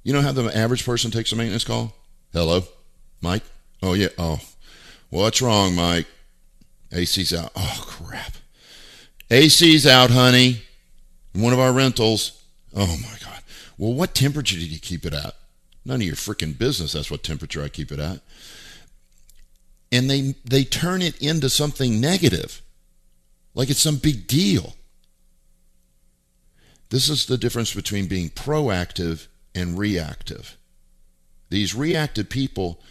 You 0.04 0.14
know 0.14 0.22
how 0.22 0.32
the 0.32 0.46
average 0.58 0.86
person 0.86 1.12
takes 1.12 1.34
a 1.34 1.36
maintenance 1.36 1.66
call? 1.66 1.94
Hello, 2.32 2.64
Mike? 3.20 3.44
Oh, 3.84 3.94
yeah. 3.94 4.08
Oh, 4.18 4.40
what's 5.12 5.42
wrong, 5.42 5.76
Mike? 5.76 6.08
AC's 6.92 7.34
out. 7.34 7.52
Oh, 7.56 7.84
crap. 7.86 8.34
AC's 9.30 9.86
out, 9.86 10.10
honey. 10.10 10.64
One 11.34 11.54
of 11.54 11.60
our 11.60 11.72
rentals. 11.72 12.44
Oh, 12.76 12.98
my 12.98 13.18
God. 13.24 13.44
Well, 13.78 13.94
what 13.94 14.16
temperature 14.16 14.58
did 14.58 14.70
you 14.70 14.80
keep 14.80 15.06
it 15.06 15.14
at? 15.14 15.36
None 15.86 16.02
of 16.02 16.08
your 16.08 16.16
freaking 16.16 16.58
business. 16.58 16.94
That's 16.94 17.12
what 17.12 17.24
temperature 17.24 17.64
I 17.64 17.70
keep 17.70 17.92
it 17.92 18.00
at. 18.00 18.20
And 19.92 20.10
they, 20.10 20.36
they 20.46 20.64
turn 20.64 21.02
it 21.02 21.22
into 21.22 21.50
something 21.50 22.00
negative, 22.00 22.62
like 23.54 23.70
it's 23.70 23.82
some 23.82 23.98
big 23.98 24.28
deal. 24.28 24.76
This 26.90 27.10
is 27.10 27.26
the 27.26 27.38
difference 27.38 27.74
between 27.74 28.08
being 28.08 28.30
proactive 28.30 29.28
and 29.56 29.78
reactive. 29.78 30.58
These 31.50 31.76
reactive 31.76 32.30
people, 32.30 32.82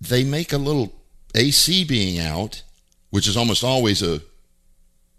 they 0.00 0.22
make 0.22 0.52
a 0.52 0.58
little 0.58 0.92
AC 1.36 1.84
being 1.84 2.18
out, 2.18 2.62
which 3.10 3.28
is 3.28 3.36
almost 3.36 3.62
always 3.62 4.02
a, 4.02 4.22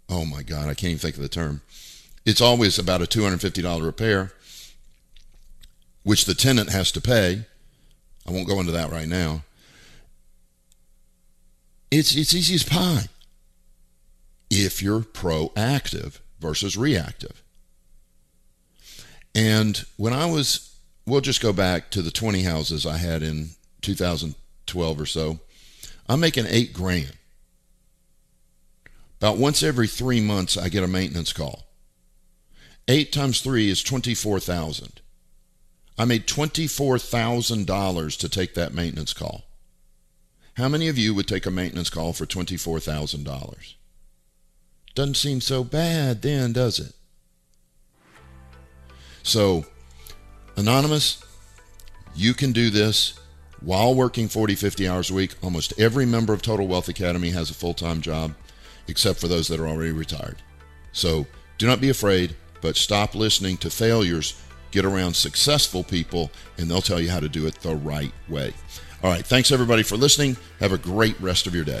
oh 0.08 0.24
my 0.24 0.42
God, 0.42 0.64
I 0.68 0.74
can't 0.74 0.90
even 0.90 0.98
think 0.98 1.16
of 1.16 1.22
the 1.22 1.28
term. 1.28 1.62
It's 2.26 2.40
always 2.40 2.78
about 2.78 3.02
a 3.02 3.06
$250 3.06 3.84
repair, 3.84 4.32
which 6.02 6.24
the 6.24 6.34
tenant 6.34 6.70
has 6.70 6.92
to 6.92 7.00
pay. 7.00 7.46
I 8.26 8.32
won't 8.32 8.48
go 8.48 8.60
into 8.60 8.72
that 8.72 8.90
right 8.90 9.08
now. 9.08 9.44
It's, 11.90 12.14
it's 12.14 12.34
easy 12.34 12.56
as 12.56 12.64
pie 12.64 13.06
if 14.50 14.82
you're 14.82 15.00
proactive 15.00 16.18
versus 16.40 16.76
reactive. 16.76 17.42
And 19.34 19.84
when 19.96 20.12
I 20.12 20.26
was, 20.26 20.76
we'll 21.06 21.20
just 21.20 21.40
go 21.40 21.52
back 21.52 21.90
to 21.90 22.02
the 22.02 22.10
20 22.10 22.42
houses 22.42 22.84
I 22.84 22.96
had 22.98 23.22
in 23.22 23.50
2012 23.82 25.00
or 25.00 25.06
so. 25.06 25.40
I'm 26.08 26.20
making 26.20 26.46
eight 26.48 26.72
grand. 26.72 27.12
About 29.20 29.36
once 29.36 29.62
every 29.62 29.88
three 29.88 30.20
months, 30.20 30.56
I 30.56 30.68
get 30.68 30.84
a 30.84 30.88
maintenance 30.88 31.32
call. 31.32 31.66
Eight 32.86 33.12
times 33.12 33.40
three 33.40 33.68
is 33.68 33.82
24,000. 33.82 35.00
I 35.98 36.04
made 36.04 36.26
$24,000 36.26 38.18
to 38.18 38.28
take 38.28 38.54
that 38.54 38.72
maintenance 38.72 39.12
call. 39.12 39.44
How 40.54 40.68
many 40.68 40.88
of 40.88 40.96
you 40.96 41.14
would 41.14 41.28
take 41.28 41.46
a 41.46 41.50
maintenance 41.50 41.90
call 41.90 42.12
for 42.12 42.24
$24,000? 42.24 43.74
Doesn't 44.94 45.16
seem 45.16 45.40
so 45.40 45.64
bad 45.64 46.22
then, 46.22 46.52
does 46.52 46.78
it? 46.78 46.92
So, 49.22 49.66
Anonymous, 50.56 51.22
you 52.14 52.32
can 52.34 52.52
do 52.52 52.70
this 52.70 53.18
while 53.60 53.94
working 53.94 54.28
40, 54.28 54.54
50 54.54 54.88
hours 54.88 55.10
a 55.10 55.14
week. 55.14 55.34
Almost 55.42 55.78
every 55.78 56.06
member 56.06 56.32
of 56.32 56.42
Total 56.42 56.66
Wealth 56.66 56.88
Academy 56.88 57.30
has 57.30 57.50
a 57.50 57.54
full 57.54 57.74
time 57.74 58.00
job, 58.00 58.34
except 58.86 59.20
for 59.20 59.28
those 59.28 59.48
that 59.48 59.60
are 59.60 59.68
already 59.68 59.92
retired. 59.92 60.36
So, 60.92 61.26
do 61.58 61.66
not 61.66 61.80
be 61.80 61.90
afraid, 61.90 62.36
but 62.60 62.76
stop 62.76 63.14
listening 63.14 63.56
to 63.58 63.70
failures. 63.70 64.40
Get 64.70 64.84
around 64.84 65.14
successful 65.14 65.82
people, 65.82 66.30
and 66.56 66.70
they'll 66.70 66.82
tell 66.82 67.00
you 67.00 67.10
how 67.10 67.20
to 67.20 67.28
do 67.28 67.46
it 67.46 67.54
the 67.60 67.74
right 67.74 68.12
way. 68.28 68.52
All 69.02 69.10
right. 69.10 69.24
Thanks, 69.24 69.52
everybody, 69.52 69.82
for 69.82 69.96
listening. 69.96 70.36
Have 70.60 70.72
a 70.72 70.78
great 70.78 71.18
rest 71.20 71.46
of 71.46 71.54
your 71.54 71.64
day. 71.64 71.80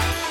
Bye. 0.00 0.29